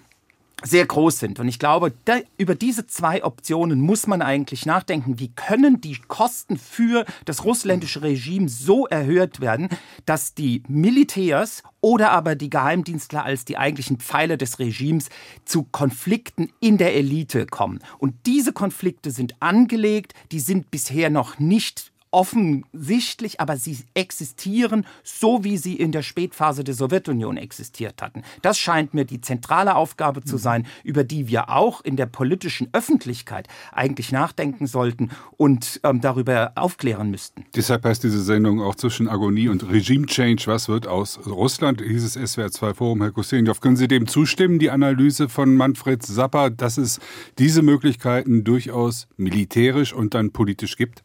[0.63, 1.41] sehr groß sind.
[1.41, 5.19] Und ich glaube, da, über diese zwei Optionen muss man eigentlich nachdenken.
[5.19, 9.69] Wie können die Kosten für das russländische Regime so erhöht werden,
[10.07, 15.09] dass die Militärs oder aber die Geheimdienstler als die eigentlichen Pfeiler des Regimes
[15.45, 17.81] zu Konflikten in der Elite kommen.
[17.99, 25.45] Und diese Konflikte sind angelegt, die sind bisher noch nicht offensichtlich, aber sie existieren so,
[25.45, 28.23] wie sie in der Spätphase der Sowjetunion existiert hatten.
[28.43, 32.69] Das scheint mir die zentrale Aufgabe zu sein, über die wir auch in der politischen
[32.73, 37.45] Öffentlichkeit eigentlich nachdenken sollten und ähm, darüber aufklären müssten.
[37.55, 40.45] Deshalb heißt diese Sendung auch zwischen Agonie und Regime Change.
[40.47, 41.81] Was wird aus Russland?
[41.81, 43.03] Dieses SWR 2 Forum.
[43.03, 47.01] Herr Kusenjow, können Sie dem zustimmen, die Analyse von Manfred Sapper, dass es
[47.39, 51.03] diese Möglichkeiten durchaus militärisch und dann politisch gibt?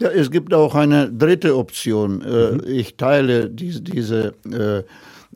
[0.00, 2.22] Ja, es gibt auch eine dritte Option.
[2.22, 2.62] Äh, mhm.
[2.66, 4.84] Ich teile diese, diese äh,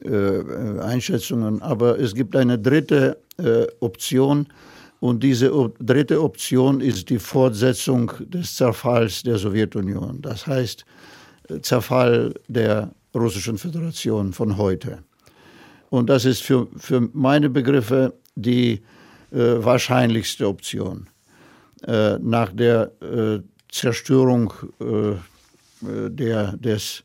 [0.09, 4.47] äh, Einschätzungen, aber es gibt eine dritte äh, Option
[5.01, 10.23] und diese dritte Option ist die Fortsetzung des Zerfalls der Sowjetunion.
[10.23, 10.85] Das heißt,
[11.49, 14.99] äh, Zerfall der Russischen Föderation von heute.
[15.91, 18.81] Und das ist für, für meine Begriffe die
[19.33, 21.09] äh, wahrscheinlichste Option.
[21.85, 22.93] nach der
[23.73, 25.17] Zerstörung äh, äh,
[26.11, 27.03] der, des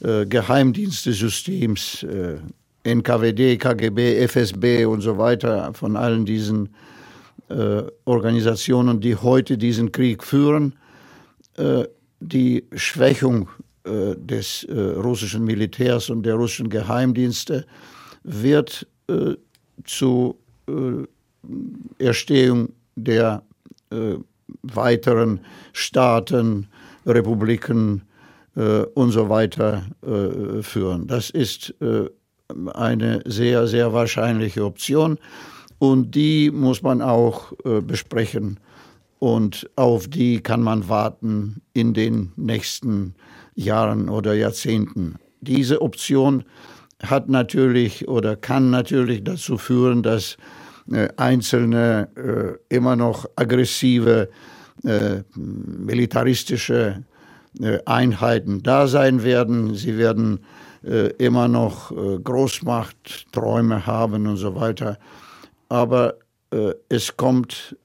[0.00, 2.36] äh, Geheimdienstesystems, äh,
[2.84, 6.68] NKWD, KGB, FSB und so weiter, von allen diesen
[7.48, 10.76] äh, Organisationen, die heute diesen Krieg führen,
[11.56, 11.84] äh,
[12.20, 13.48] die Schwächung
[13.82, 17.64] des russischen Militärs und der russischen Geheimdienste
[18.24, 18.86] wird
[19.84, 20.36] zur
[21.98, 23.42] Erstehung der
[24.62, 25.40] weiteren
[25.72, 26.68] Staaten,
[27.06, 28.02] Republiken
[28.56, 31.06] äh, und so weiter äh, führen.
[31.06, 32.06] Das ist äh,
[32.74, 35.18] eine sehr, sehr wahrscheinliche Option
[35.78, 38.58] und die muss man auch äh, besprechen
[39.18, 43.14] und auf die kann man warten in den nächsten
[43.54, 45.16] Jahren oder Jahrzehnten.
[45.40, 46.44] Diese Option
[47.02, 50.36] hat natürlich oder kann natürlich dazu führen, dass
[51.16, 54.28] einzelne äh, immer noch aggressive
[54.84, 57.04] äh, militaristische
[57.84, 59.74] Einheiten da sein werden.
[59.74, 60.38] Sie werden
[61.18, 61.90] immer noch
[62.22, 64.98] Großmachtträume haben und so weiter.
[65.68, 66.14] Aber
[66.88, 67.76] es kommt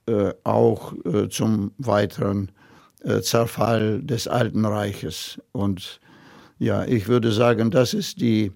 [0.43, 0.93] auch
[1.31, 2.51] zum weiteren
[3.21, 5.41] Zerfall des Alten Reiches.
[5.51, 5.99] Und
[6.59, 8.51] ja, ich würde sagen, das ist die äh,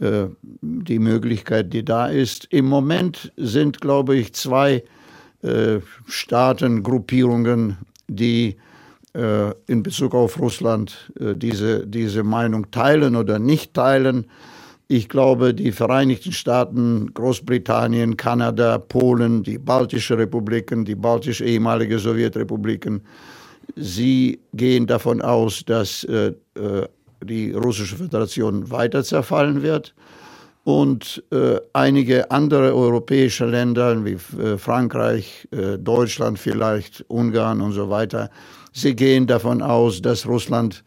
[0.00, 2.46] die Möglichkeit, die da ist.
[2.50, 4.82] Im Moment sind, glaube ich, zwei
[5.42, 7.78] äh, Staatengruppierungen,
[8.08, 8.56] die
[9.14, 14.26] äh, in Bezug auf Russland diese, diese Meinung teilen oder nicht teilen.
[14.86, 23.02] Ich glaube, die Vereinigten Staaten, Großbritannien, Kanada, Polen, die baltischen Republiken, die baltisch ehemalige Sowjetrepubliken,
[23.76, 26.32] sie gehen davon aus, dass äh,
[27.24, 29.94] die russische Föderation weiter zerfallen wird.
[30.64, 37.90] Und äh, einige andere europäische Länder wie äh, Frankreich, äh, Deutschland vielleicht, Ungarn und so
[37.90, 38.30] weiter,
[38.72, 40.82] sie gehen davon aus, dass Russland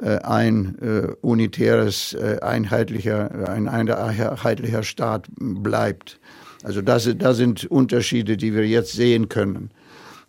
[0.00, 6.20] äh, ein äh, unitäres, äh, einheitlicher, ein einheitlicher Staat bleibt.
[6.62, 9.70] Also das, das sind Unterschiede, die wir jetzt sehen können.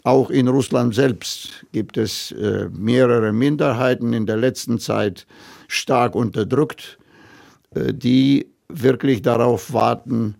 [0.03, 5.27] Auch in Russland selbst gibt es äh, mehrere Minderheiten in der letzten Zeit
[5.67, 6.97] stark unterdrückt,
[7.75, 10.35] äh, die wirklich darauf warten,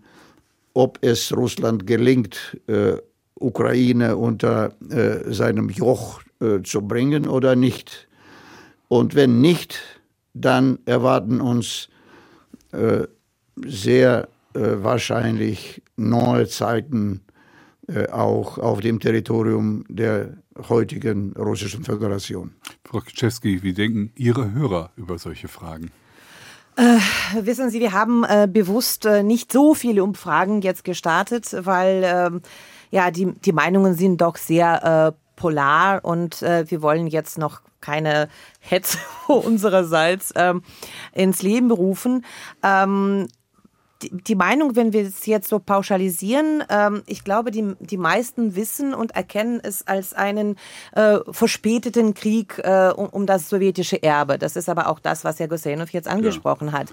[0.72, 2.96] ob es Russland gelingt, äh,
[3.34, 8.08] Ukraine unter äh, seinem Joch äh, zu bringen oder nicht.
[8.88, 9.78] Und wenn nicht,
[10.34, 11.88] dann erwarten uns
[12.72, 13.06] äh,
[13.64, 17.20] sehr wahrscheinlich neue Zeiten
[18.12, 20.34] auch auf dem Territorium der
[20.68, 22.54] heutigen Russischen Föderation.
[22.84, 25.90] Frau Kiczewski, wie denken Ihre Hörer über solche Fragen?
[26.76, 26.98] Äh,
[27.44, 32.42] wissen Sie, wir haben äh, bewusst äh, nicht so viele Umfragen jetzt gestartet, weil ähm,
[32.90, 37.62] ja die, die Meinungen sind doch sehr äh, polar und äh, wir wollen jetzt noch
[37.80, 38.28] keine
[38.60, 40.62] Hetze unsererseits ähm,
[41.12, 42.24] ins Leben rufen.
[42.62, 43.26] Ähm,
[44.02, 48.94] die, Meinung, wenn wir es jetzt so pauschalisieren, ähm, ich glaube, die, die meisten wissen
[48.94, 50.56] und erkennen es als einen
[50.92, 54.38] äh, verspäteten Krieg äh, um, um das sowjetische Erbe.
[54.38, 56.72] Das ist aber auch das, was Herr Gusenov jetzt angesprochen ja.
[56.72, 56.92] hat.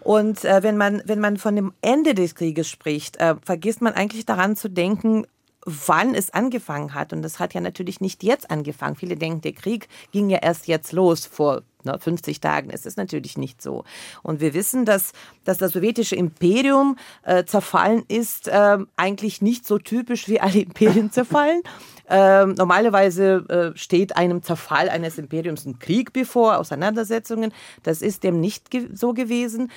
[0.00, 3.94] Und äh, wenn man wenn man von dem Ende des Krieges spricht, äh, vergisst man
[3.94, 5.26] eigentlich daran zu denken,
[5.64, 7.12] wann es angefangen hat.
[7.12, 8.96] Und das hat ja natürlich nicht jetzt angefangen.
[8.96, 11.62] Viele denken, der Krieg ging ja erst jetzt los vor
[11.98, 12.70] 50 ne, Tagen.
[12.70, 13.84] Es ist natürlich nicht so.
[14.22, 15.12] Und wir wissen, dass,
[15.44, 21.10] dass das sowjetische Imperium äh, zerfallen ist, äh, eigentlich nicht so typisch wie alle Imperien
[21.12, 21.62] zerfallen.
[22.08, 23.44] Ähm, normalerweise
[23.74, 27.52] äh, steht einem Zerfall eines Imperiums ein Krieg bevor, Auseinandersetzungen.
[27.82, 29.70] Das ist dem nicht ge so gewesen.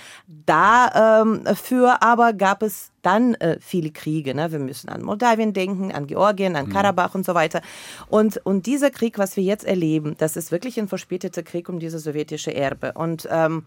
[0.45, 4.33] Dafür ähm, aber gab es dann äh, viele Kriege.
[4.33, 4.51] Ne?
[4.51, 6.73] Wir müssen an Moldawien denken, an Georgien, an mhm.
[6.73, 7.61] Karabach und so weiter.
[8.09, 11.79] Und, und dieser Krieg, was wir jetzt erleben, das ist wirklich ein verspäteter Krieg um
[11.79, 12.93] dieses sowjetische Erbe.
[12.93, 13.65] Und ähm,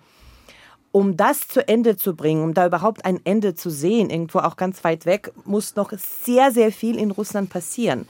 [0.94, 4.55] um das zu Ende zu bringen, um da überhaupt ein Ende zu sehen, irgendwo auch
[4.57, 8.07] ganz weit weg, muss noch sehr, sehr viel in Russland passieren.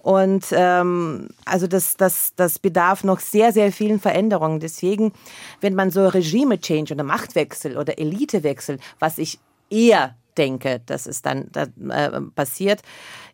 [0.00, 4.60] Und ähm, also das, das, das bedarf noch sehr, sehr vielen Veränderungen.
[4.60, 5.12] Deswegen,
[5.60, 9.38] wenn man so Regime-Change oder Machtwechsel oder Elitewechsel, was ich
[9.70, 12.82] eher denke, dass es dann da, äh, passiert,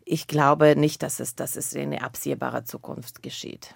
[0.05, 3.73] ich glaube nicht, dass es, dass es in absehbarer Zukunft geschieht.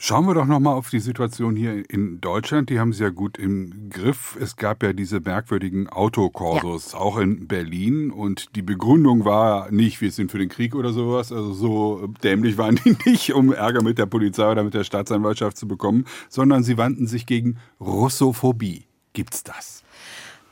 [0.00, 2.70] Schauen wir doch nochmal auf die Situation hier in Deutschland.
[2.70, 4.38] Die haben Sie ja gut im Griff.
[4.40, 7.00] Es gab ja diese merkwürdigen Autokorsos, ja.
[7.00, 8.12] auch in Berlin.
[8.12, 11.32] Und die Begründung war nicht, wir sind für den Krieg oder sowas.
[11.32, 15.56] Also so dämlich waren die nicht, um Ärger mit der Polizei oder mit der Staatsanwaltschaft
[15.56, 18.84] zu bekommen, sondern sie wandten sich gegen Russophobie.
[19.14, 19.82] Gibt's das?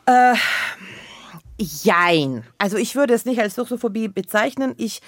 [0.06, 0.35] Äh,
[1.59, 2.45] jein.
[2.59, 4.75] Also ich würde es nicht als Russophobie bezeichnen.
[4.77, 5.01] Ich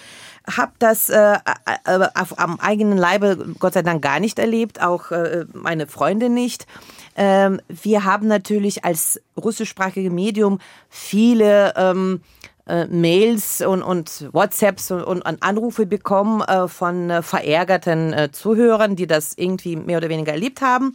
[0.47, 1.39] habe das äh,
[1.85, 6.31] äh, auf, am eigenen Leibe Gott sei Dank gar nicht erlebt, auch äh, meine Freunde
[6.31, 6.67] nicht.
[7.17, 10.59] Ähm, wir haben natürlich als russischsprachige Medium
[10.89, 12.21] viele ähm,
[12.69, 18.95] äh, Mails und, und WhatsApps und, und, Anrufe bekommen äh, von äh, verärgerten äh, Zuhörern,
[18.95, 20.95] die das irgendwie mehr oder weniger erlebt haben.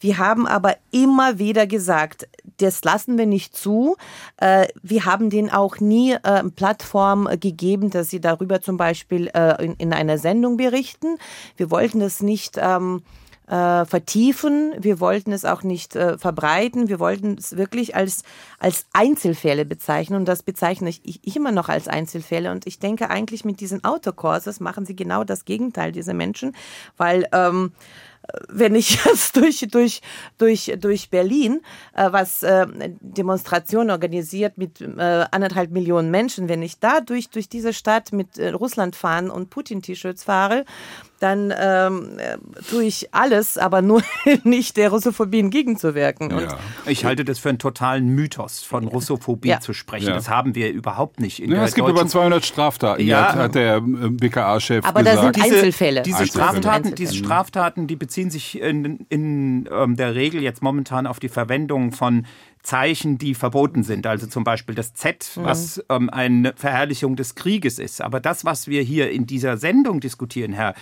[0.00, 3.96] Wir haben aber immer wieder gesagt, das lassen wir nicht zu.
[4.36, 9.72] Äh, wir haben denen auch nie äh, Plattform gegeben, dass sie darüber zum Beispiel äh,
[9.78, 11.18] in einer Sendung berichten.
[11.56, 13.02] Wir wollten das nicht ähm,
[13.50, 14.74] vertiefen.
[14.78, 16.90] Wir wollten es auch nicht äh, verbreiten.
[16.90, 18.22] Wir wollten es wirklich als,
[18.58, 20.18] als Einzelfälle bezeichnen.
[20.18, 22.52] Und das bezeichne ich, ich, immer noch als Einzelfälle.
[22.52, 26.54] Und ich denke eigentlich mit diesen Autokurses machen sie genau das Gegenteil, diese Menschen,
[26.98, 27.72] weil ähm,
[28.48, 30.00] wenn ich jetzt durch, durch,
[30.38, 31.60] durch, durch Berlin,
[31.94, 32.66] äh, was äh,
[33.00, 38.38] Demonstrationen organisiert mit äh, anderthalb Millionen Menschen, wenn ich da durch, durch diese Stadt mit
[38.38, 40.64] äh, Russland fahren und Putin-T-Shirts fahre,
[41.20, 42.36] dann ähm, äh,
[42.70, 44.02] tue ich alles, aber nur
[44.44, 46.30] nicht der Russophobie entgegenzuwirken.
[46.30, 46.58] Ja.
[46.86, 49.60] Ich halte das für einen totalen Mythos, von Russophobie ja.
[49.60, 50.08] zu sprechen.
[50.08, 50.14] Ja.
[50.14, 51.40] Das haben wir überhaupt nicht.
[51.40, 53.34] In ja, es gibt über 200 Straftaten, ja.
[53.34, 54.96] hat, der äh, BKA-Chef gesagt.
[54.96, 56.02] Aber da sind Einzelfälle.
[56.02, 61.06] Diese, diese Straftaten, diese Straftaten, die beziehen sich in, in ähm, der Regel jetzt momentan
[61.06, 62.26] auf die Verwendung von
[62.62, 64.06] Zeichen, die verboten sind.
[64.06, 65.44] Also zum Beispiel das Z, mhm.
[65.44, 68.02] was ähm, eine Verherrlichung des Krieges ist.
[68.02, 70.74] Aber das, was wir hier in dieser Sendung diskutieren, Herr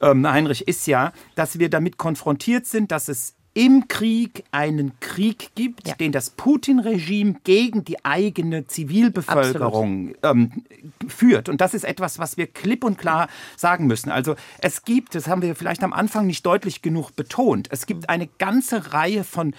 [0.00, 5.50] ähm, Heinrich, ist ja, dass wir damit konfrontiert sind, dass es im Krieg einen Krieg
[5.54, 5.94] gibt, ja.
[5.94, 10.64] den das Putin-Regime gegen die eigene Zivilbevölkerung ähm,
[11.06, 11.48] führt.
[11.48, 14.10] Und das ist etwas, was wir klipp und klar sagen müssen.
[14.10, 18.08] Also es gibt, das haben wir vielleicht am Anfang nicht deutlich genug betont, es gibt
[18.08, 19.54] eine ganze Reihe von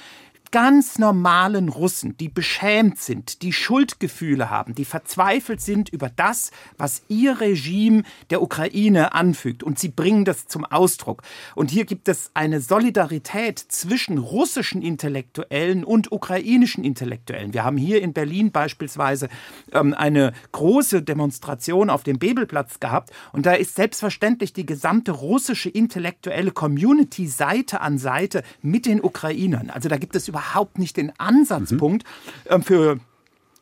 [0.53, 7.01] ganz normalen Russen, die beschämt sind, die Schuldgefühle haben, die verzweifelt sind über das, was
[7.07, 9.63] ihr Regime der Ukraine anfügt.
[9.63, 11.23] Und sie bringen das zum Ausdruck.
[11.55, 17.55] Und hier gibt es eine Solidarität zwischen russischen Intellektuellen und ukrainischen Intellektuellen.
[17.55, 19.29] Wir haben hier in Berlin beispielsweise
[19.71, 23.09] ähm, eine große Demonstration auf dem Bebelplatz gehabt.
[23.31, 29.71] Und da ist selbstverständlich die gesamte russische intellektuelle Community Seite an Seite mit den Ukrainern.
[29.71, 32.05] Also da gibt es überhaupt überhaupt nicht den Ansatzpunkt
[32.49, 32.63] mhm.
[32.63, 32.99] für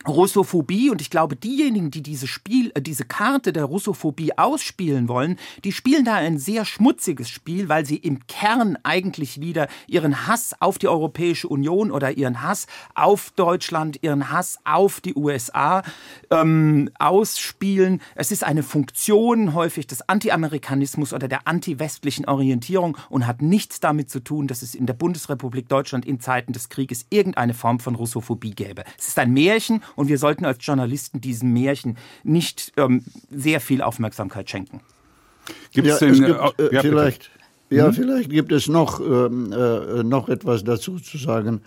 [0.08, 5.38] Russophobie und ich glaube, diejenigen, die diese Spiel, äh, diese Karte der Russophobie ausspielen wollen,
[5.64, 10.56] die spielen da ein sehr schmutziges Spiel, weil sie im Kern eigentlich wieder ihren Hass
[10.60, 15.84] auf die Europäische Union oder ihren Hass auf Deutschland, ihren Hass auf die USA
[16.30, 18.02] ähm, ausspielen.
[18.16, 24.10] Es ist eine Funktion häufig des Anti-Amerikanismus oder der anti-westlichen Orientierung und hat nichts damit
[24.10, 27.96] zu tun, dass es in der Bundesrepublik Deutschland in Zeiten des Krieges irgendeine Form von
[27.96, 28.84] Russophobie gäbe.
[28.98, 33.82] Es ist ein Märchen und wir sollten als Journalisten diesem Märchen nicht ähm, sehr viel
[33.82, 34.82] Aufmerksamkeit schenken.
[35.72, 37.32] Gibt ja, denn, gibt, äh, ja, vielleicht,
[37.70, 37.94] ja, hm?
[37.94, 41.62] vielleicht gibt es noch, ähm, äh, noch etwas dazu zu sagen.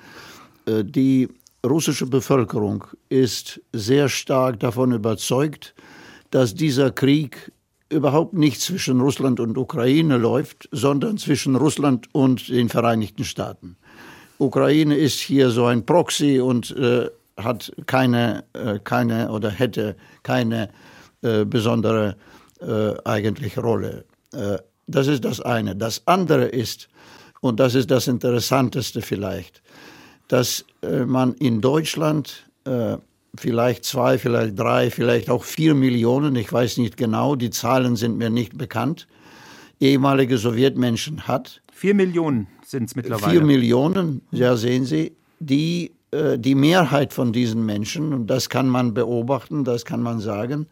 [0.67, 1.29] Äh, die
[1.65, 5.75] russische Bevölkerung ist sehr stark davon überzeugt,
[6.31, 7.53] dass dieser Krieg
[7.89, 13.77] überhaupt nicht zwischen Russland und Ukraine läuft, sondern zwischen Russland und den Vereinigten Staaten.
[14.39, 20.71] Ukraine ist hier so ein Proxy und äh, hat keine, äh, keine oder hätte keine
[21.23, 22.17] äh, besondere
[22.61, 24.05] äh, eigentliche Rolle.
[24.89, 25.77] Das ist das eine.
[25.77, 26.89] Das andere ist,
[27.41, 29.63] und das ist das Interessanteste vielleicht,
[30.27, 30.65] dass
[31.07, 32.51] man in Deutschland
[33.37, 38.19] vielleicht zwei, vielleicht drei, vielleicht auch vier Millionen, ich weiß nicht genau, die Zahlen sind
[38.19, 39.07] mir nicht bekannt,
[39.79, 41.63] ehemalige Sowjetmenschen hat.
[41.73, 43.31] Vier Millionen sind es mittlerweile.
[43.31, 48.69] Vier Millionen, ja sehen Sie, die, äh, die Mehrheit von diesen Menschen, und das kann
[48.69, 50.67] man beobachten, das kann man sagen,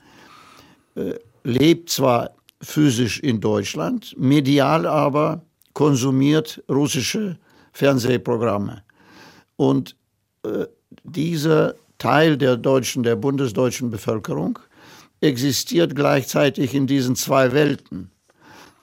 [0.95, 2.31] äh, lebt zwar
[2.61, 7.39] physisch in Deutschland, medial aber konsumiert russische
[7.73, 8.85] Fernsehprogramme.
[9.57, 9.97] Und
[10.45, 10.67] äh,
[11.03, 14.61] dieser Teil der deutschen, der bundesdeutschen Bevölkerung
[15.21, 18.12] existiert gleichzeitig in diesen zwei Welten.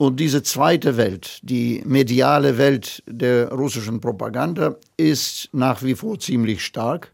[0.00, 6.64] Und diese zweite Welt, die mediale Welt der russischen Propaganda, ist nach wie vor ziemlich
[6.64, 7.12] stark.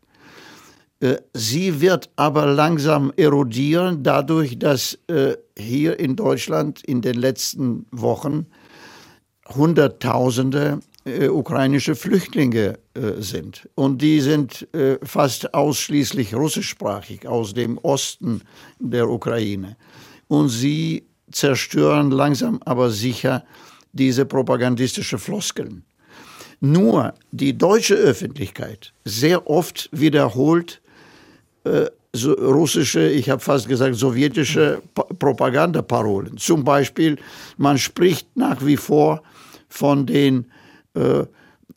[1.01, 7.87] Äh, sie wird aber langsam erodieren, dadurch, dass äh, hier in Deutschland in den letzten
[7.91, 8.47] Wochen
[9.49, 12.78] Hunderttausende äh, ukrainische Flüchtlinge
[13.18, 13.68] sind.
[13.74, 14.68] Und die sind
[15.03, 18.43] fast ausschließlich russischsprachig aus dem Osten
[18.78, 19.76] der Ukraine.
[20.28, 23.44] Und sie zerstören langsam aber sicher
[23.92, 25.84] diese propagandistische Floskeln.
[26.60, 30.80] Nur die deutsche Öffentlichkeit sehr oft wiederholt
[31.64, 36.38] äh, so russische, ich habe fast gesagt sowjetische Propagandaparolen.
[36.38, 37.18] Zum Beispiel,
[37.58, 39.22] man spricht nach wie vor
[39.68, 40.46] von den
[40.94, 41.24] äh,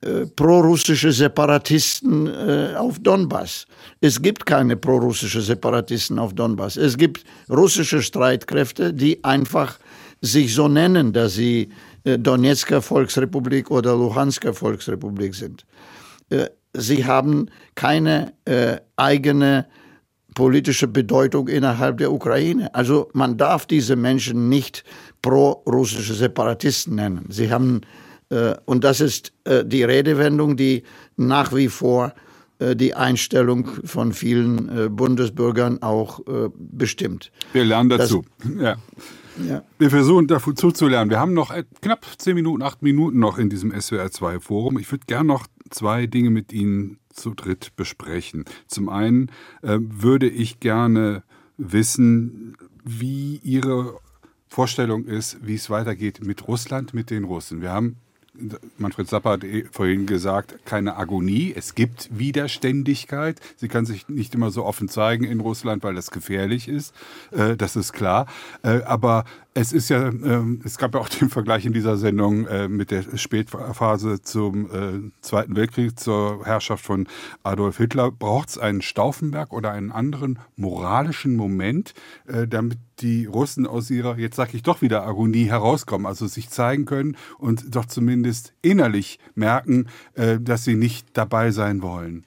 [0.01, 3.65] äh, prorussische Separatisten äh, auf Donbass.
[3.99, 6.77] Es gibt keine prorussische Separatisten auf Donbass.
[6.77, 9.77] Es gibt russische Streitkräfte, die einfach
[10.21, 11.69] sich so nennen, dass sie
[12.05, 15.65] äh, Donetsker Volksrepublik oder Luhansker Volksrepublik sind.
[16.29, 19.65] Äh, sie haben keine äh, eigene
[20.35, 22.73] politische Bedeutung innerhalb der Ukraine.
[22.73, 24.85] Also man darf diese Menschen nicht
[25.21, 27.25] pro-russische Separatisten nennen.
[27.29, 27.81] Sie haben
[28.65, 30.84] und das ist äh, die Redewendung, die
[31.17, 32.13] nach wie vor
[32.59, 36.21] äh, die Einstellung von vielen Bundesbürgern auch
[36.57, 37.32] bestimmt.
[37.53, 38.23] Wir lernen dazu.
[38.38, 38.75] Das, ja.
[39.47, 39.63] Ja.
[39.77, 41.09] Wir versuchen dazu zu lernen.
[41.09, 44.77] Wir haben noch knapp zehn Minuten, acht Minuten noch in diesem SWR2-Forum.
[44.80, 48.45] Ich würde gerne noch zwei Dinge mit Ihnen zu dritt besprechen.
[48.67, 51.23] Zum einen äh, würde ich gerne
[51.57, 53.97] wissen, wie Ihre
[54.47, 57.61] Vorstellung ist, wie es weitergeht mit Russland, mit den Russen.
[57.61, 57.97] Wir haben
[58.77, 61.53] Manfred Zappa hat eh vorhin gesagt, keine Agonie.
[61.55, 63.39] Es gibt Widerständigkeit.
[63.57, 66.93] Sie kann sich nicht immer so offen zeigen in Russland, weil das gefährlich ist.
[67.32, 68.27] Äh, das ist klar.
[68.63, 72.45] Äh, aber es ist ja, ähm, es gab ja auch den Vergleich in dieser Sendung
[72.47, 77.07] äh, mit der Spätphase zum äh, Zweiten Weltkrieg, zur Herrschaft von
[77.43, 78.11] Adolf Hitler.
[78.11, 81.93] Braucht es einen Stauffenberg oder einen anderen moralischen Moment,
[82.27, 86.49] äh, damit die Russen aus ihrer, jetzt sage ich doch wieder Agonie herauskommen, also sich
[86.49, 92.25] zeigen können und doch zumindest innerlich merken, äh, dass sie nicht dabei sein wollen?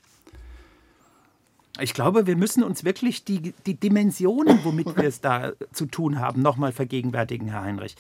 [1.81, 6.19] Ich glaube, wir müssen uns wirklich die, die Dimensionen, womit wir es da zu tun
[6.19, 7.97] haben, nochmal vergegenwärtigen, Herr Heinrich.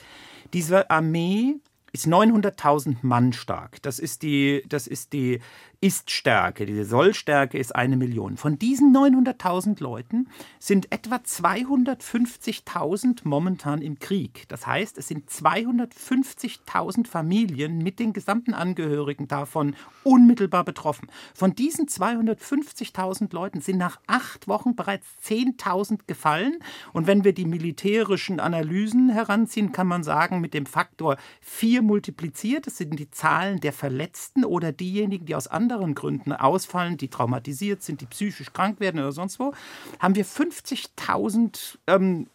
[0.52, 1.56] Diese Armee
[1.92, 3.80] ist 900.000 Mann stark.
[3.82, 5.40] Das ist die, das ist die
[5.82, 8.36] ist-Stärke, diese Sollstärke ist eine Million.
[8.36, 10.28] Von diesen 900.000 Leuten
[10.60, 14.44] sind etwa 250.000 momentan im Krieg.
[14.46, 19.74] Das heißt, es sind 250.000 Familien mit den gesamten Angehörigen davon
[20.04, 21.08] unmittelbar betroffen.
[21.34, 26.60] Von diesen 250.000 Leuten sind nach acht Wochen bereits 10.000 gefallen.
[26.92, 32.68] Und wenn wir die militärischen Analysen heranziehen, kann man sagen, mit dem Faktor 4 multipliziert,
[32.68, 37.08] das sind die Zahlen der Verletzten oder diejenigen, die aus anderen anderen Gründen ausfallen, die
[37.08, 39.52] traumatisiert sind, die psychisch krank werden oder sonst wo,
[39.98, 42.26] haben wir 50.000 ähm,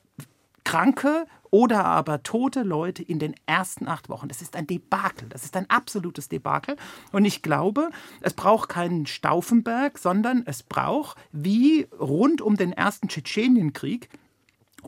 [0.63, 4.27] Kranke oder aber tote Leute in den ersten acht Wochen.
[4.27, 5.29] Das ist ein Debakel.
[5.29, 6.75] Das ist ein absolutes Debakel.
[7.13, 13.07] Und ich glaube, es braucht keinen Stauffenberg, sondern es braucht, wie rund um den ersten
[13.07, 14.09] Tschetschenienkrieg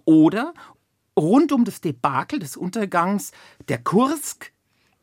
[0.04, 0.54] oder
[1.18, 3.32] rund um das Debakel des Untergangs
[3.70, 4.52] der Kursk,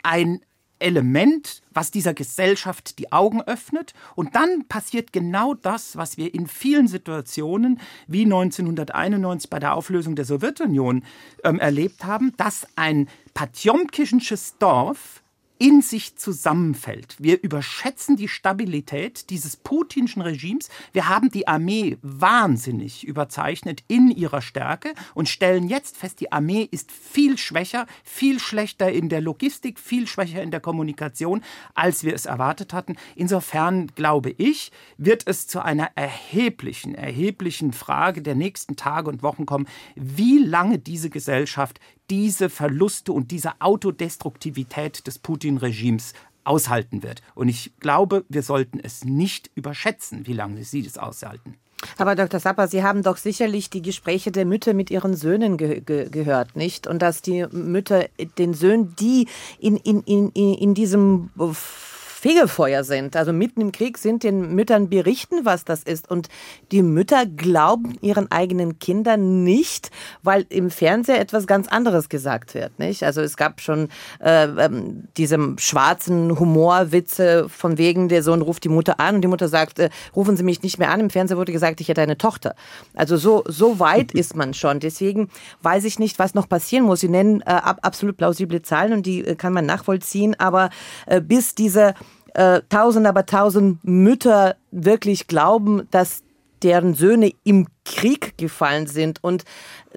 [0.03, 0.40] ein
[0.79, 3.95] Element, was dieser Gesellschaft die Augen öffnet.
[4.14, 10.16] Und dann passiert genau das, was wir in vielen Situationen wie 1991 bei der Auflösung
[10.16, 11.05] der Sowjetunion
[11.45, 15.22] ähm, erlebt haben, dass ein patjomkischensches Dorf
[15.59, 17.17] in sich zusammenfällt.
[17.19, 20.69] Wir überschätzen die Stabilität dieses putinschen Regimes.
[20.93, 26.69] Wir haben die Armee wahnsinnig überzeichnet in ihrer Stärke und stellen jetzt fest, die Armee
[26.71, 31.43] ist viel schwächer, viel schlechter in der Logistik, viel schwächer in der Kommunikation,
[31.75, 32.97] als wir es erwartet hatten.
[33.15, 39.47] Insofern glaube ich, wird es zu einer erheblichen, erheblichen Frage der nächsten Tage und Wochen
[39.47, 41.81] kommen, wie lange diese Gesellschaft
[42.11, 46.13] diese Verluste und diese Autodestruktivität des Putin-Regimes
[46.45, 47.23] aushalten wird.
[47.35, 51.57] Und ich glaube, wir sollten es nicht überschätzen, wie lange sie das aushalten.
[51.99, 52.41] Aber Dr.
[52.41, 56.57] Sapper, Sie haben doch sicherlich die Gespräche der Mütter mit ihren Söhnen ge ge gehört,
[56.57, 56.87] nicht?
[56.87, 58.07] Und dass die Mütter
[58.39, 59.29] den Söhnen, die
[59.59, 61.31] in, in, in, in diesem
[62.17, 63.14] Fegefeuer sind.
[63.14, 66.11] Also mitten im Krieg sind den Müttern berichten, was das ist.
[66.11, 66.31] Und
[66.73, 69.91] die Mütter glauben ihren eigenen Kindern nicht,
[70.23, 72.79] weil im Fernseher etwas ganz anderes gesagt wird.
[72.79, 73.03] Nicht?
[73.03, 73.91] Also es gab schon
[74.21, 79.29] äh, ähm, diese schwarzen Humorwitze von wegen, der Sohn ruft die Mutter an und die
[79.29, 81.01] Mutter sagt, äh, rufen Sie mich nicht mehr an.
[81.01, 82.55] Im Fernseher wurde gesagt, ich hätte eine Tochter.
[82.95, 84.81] Also so, so weit ist man schon.
[84.81, 85.29] Deswegen
[85.61, 87.01] weiß ich nicht, was noch passieren muss.
[87.01, 90.35] Sie nennen äh, absolut plausible Zahlen und die äh, kann man nachvollziehen.
[90.41, 90.71] Aber
[91.05, 91.95] äh, bis diese
[92.37, 96.22] äh, tausend, aber tausend Mütter wirklich glauben, dass
[96.62, 99.45] deren Söhne im Krieg gefallen sind und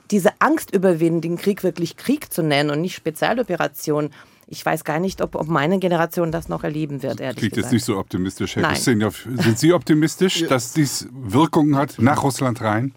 [0.10, 4.12] diese Angst überwinden, den Krieg wirklich Krieg zu nennen und nicht Spezialoperation.
[4.48, 7.20] Ich weiß gar nicht, ob, ob meine Generation das noch erleben wird.
[7.20, 9.12] Ehrlich Klingt jetzt nicht so optimistisch, Herr Nein.
[9.36, 12.94] Sind Sie optimistisch, dass dies Wirkungen hat nach Russland rein?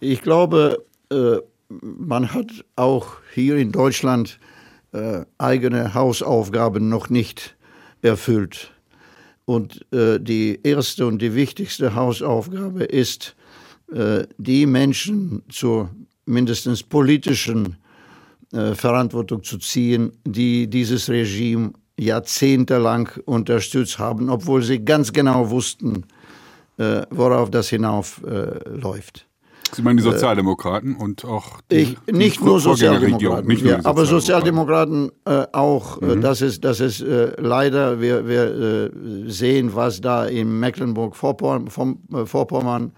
[0.00, 1.36] Ich glaube, äh,
[1.70, 4.38] man hat auch hier in Deutschland
[4.92, 7.56] äh, eigene Hausaufgaben noch nicht
[8.04, 8.70] erfüllt.
[9.44, 13.36] Und äh, die erste und die wichtigste Hausaufgabe ist,
[13.92, 15.90] äh, die Menschen zur
[16.24, 17.76] mindestens politischen
[18.52, 26.04] äh, Verantwortung zu ziehen, die dieses Regime jahrzehntelang unterstützt haben, obwohl sie ganz genau wussten,
[26.78, 29.26] äh, worauf das hinaufläuft.
[29.74, 33.72] Sie meinen die äh, Sozialdemokraten und auch die, ich, nicht die nur Sozialdemokraten, nicht nur
[33.72, 36.02] ja, aber Sozialdemokraten äh, auch.
[36.02, 36.20] Äh, mhm.
[36.20, 38.90] Das ist, das ist äh, leider, wir, wir äh,
[39.30, 42.92] sehen, was da in Mecklenburg-Vorpommern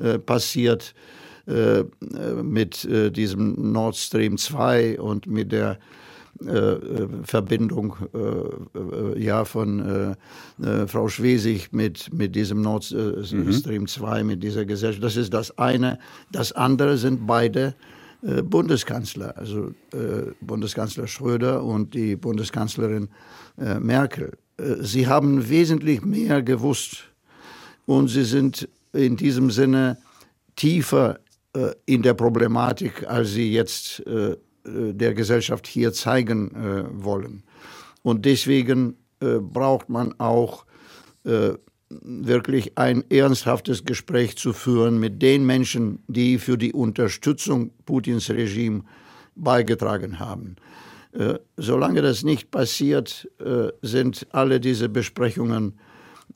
[0.00, 0.94] äh, passiert
[2.42, 5.76] mit diesem Nord Stream 2 und mit der äh,
[7.24, 10.16] Verbindung äh, äh, ja, von
[10.86, 13.86] Frau Schwesig mit, mit diesem Nord Stream mhm.
[13.86, 15.02] 2, mit dieser Gesellschaft.
[15.02, 15.98] Das ist das eine.
[16.30, 17.74] Das andere sind beide
[18.20, 19.70] Bundeskanzler, also
[20.40, 23.08] Bundeskanzler Schröder und die Bundeskanzlerin
[23.80, 24.36] Merkel.
[24.80, 27.04] Sie haben wesentlich mehr gewusst
[27.86, 29.98] und sie sind in diesem Sinne
[30.56, 31.20] tiefer
[31.86, 34.36] in der Problematik, als sie jetzt äh,
[34.92, 37.42] der Gesellschaft hier zeigen äh, wollen.
[38.02, 40.64] Und deswegen äh, braucht man auch
[41.90, 48.84] wirklich ein ernsthaftes Gespräch zu führen mit den Menschen, die für die Unterstützung Putins Regime
[49.34, 50.56] beigetragen haben.
[51.56, 53.28] solange das nicht passiert,
[53.82, 55.78] sind alle diese Besprechungen,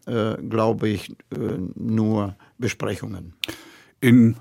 [0.07, 1.14] glaube ich,
[1.74, 3.35] nur Besprechungen.
[4.01, 4.37] In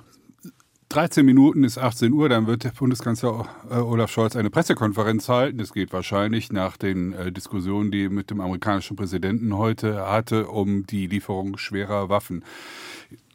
[0.91, 5.61] 13 Minuten ist 18 Uhr, dann wird Bundeskanzler äh, Olaf Scholz eine Pressekonferenz halten.
[5.61, 10.47] Es geht wahrscheinlich nach den äh, Diskussionen, die er mit dem amerikanischen Präsidenten heute hatte,
[10.47, 12.43] um die Lieferung schwerer Waffen.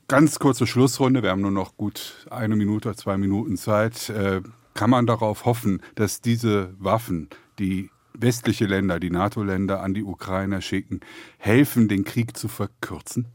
[0.07, 4.11] Ganz kurze Schlussrunde, wir haben nur noch gut eine Minute, zwei Minuten Zeit.
[4.11, 4.43] Äh,
[4.75, 10.61] kann man darauf hoffen, dass diese Waffen, die westliche Länder, die NATO-Länder an die Ukrainer
[10.61, 11.01] schicken,
[11.39, 13.29] helfen, den Krieg zu verkürzen?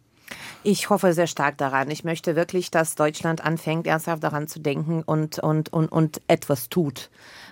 [0.63, 1.89] Ich hoffe sehr stark daran.
[1.89, 6.69] Ich möchte wirklich, dass Deutschland anfängt, ernsthaft daran zu denken und, und, und, und etwas
[6.69, 7.09] tut.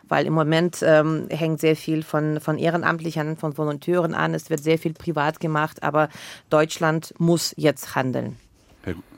[0.07, 4.33] Weil im Moment ähm, hängt sehr viel von, von Ehrenamtlichen, von Volonteuren an.
[4.33, 6.09] Es wird sehr viel privat gemacht, aber
[6.49, 8.37] Deutschland muss jetzt handeln.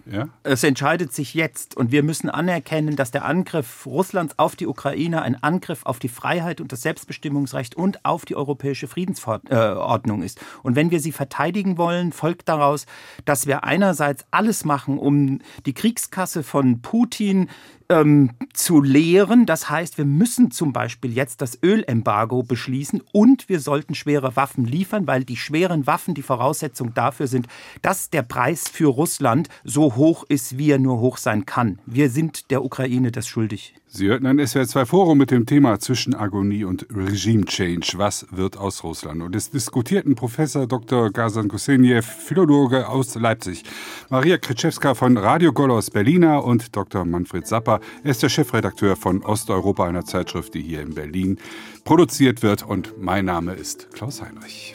[0.06, 0.30] Ja?
[0.44, 5.22] Es entscheidet sich jetzt und wir müssen anerkennen, dass der Angriff Russlands auf die Ukraine
[5.22, 10.40] ein Angriff auf die Freiheit und das Selbstbestimmungsrecht und auf die europäische Friedensordnung ist.
[10.64, 12.86] Und wenn wir sie verteidigen wollen, folgt daraus,
[13.26, 17.50] dass wir einerseits alles machen, um die Kriegskasse von Putin
[17.92, 19.46] ähm, zu lehren.
[19.46, 24.66] Das heißt, wir müssen zum Beispiel jetzt das Ölembargo beschließen und wir sollten schwere Waffen
[24.66, 27.48] liefern, weil die schweren Waffen die Voraussetzung dafür sind,
[27.82, 31.80] dass der Preis für Russland so hoch ist, wie er nur hoch sein kann.
[31.86, 33.76] Wir sind der Ukraine das schuldig.
[33.94, 37.92] Sie hörten ein SWR2 Forum mit dem Thema Zwischenagonie und Regime Change.
[37.98, 39.22] Was wird aus Russland?
[39.22, 41.12] Und es diskutierten Professor Dr.
[41.12, 43.64] Gazan Kuseniev, Philologe aus Leipzig,
[44.10, 47.04] Maria Kritschewska von Radio Golos Berliner und Dr.
[47.04, 51.38] Manfred Sapper, Er ist der Chefredakteur von Osteuropa, einer Zeitschrift, die hier in Berlin
[51.84, 52.64] produziert wird.
[52.64, 54.74] Und mein Name ist Klaus Heinrich.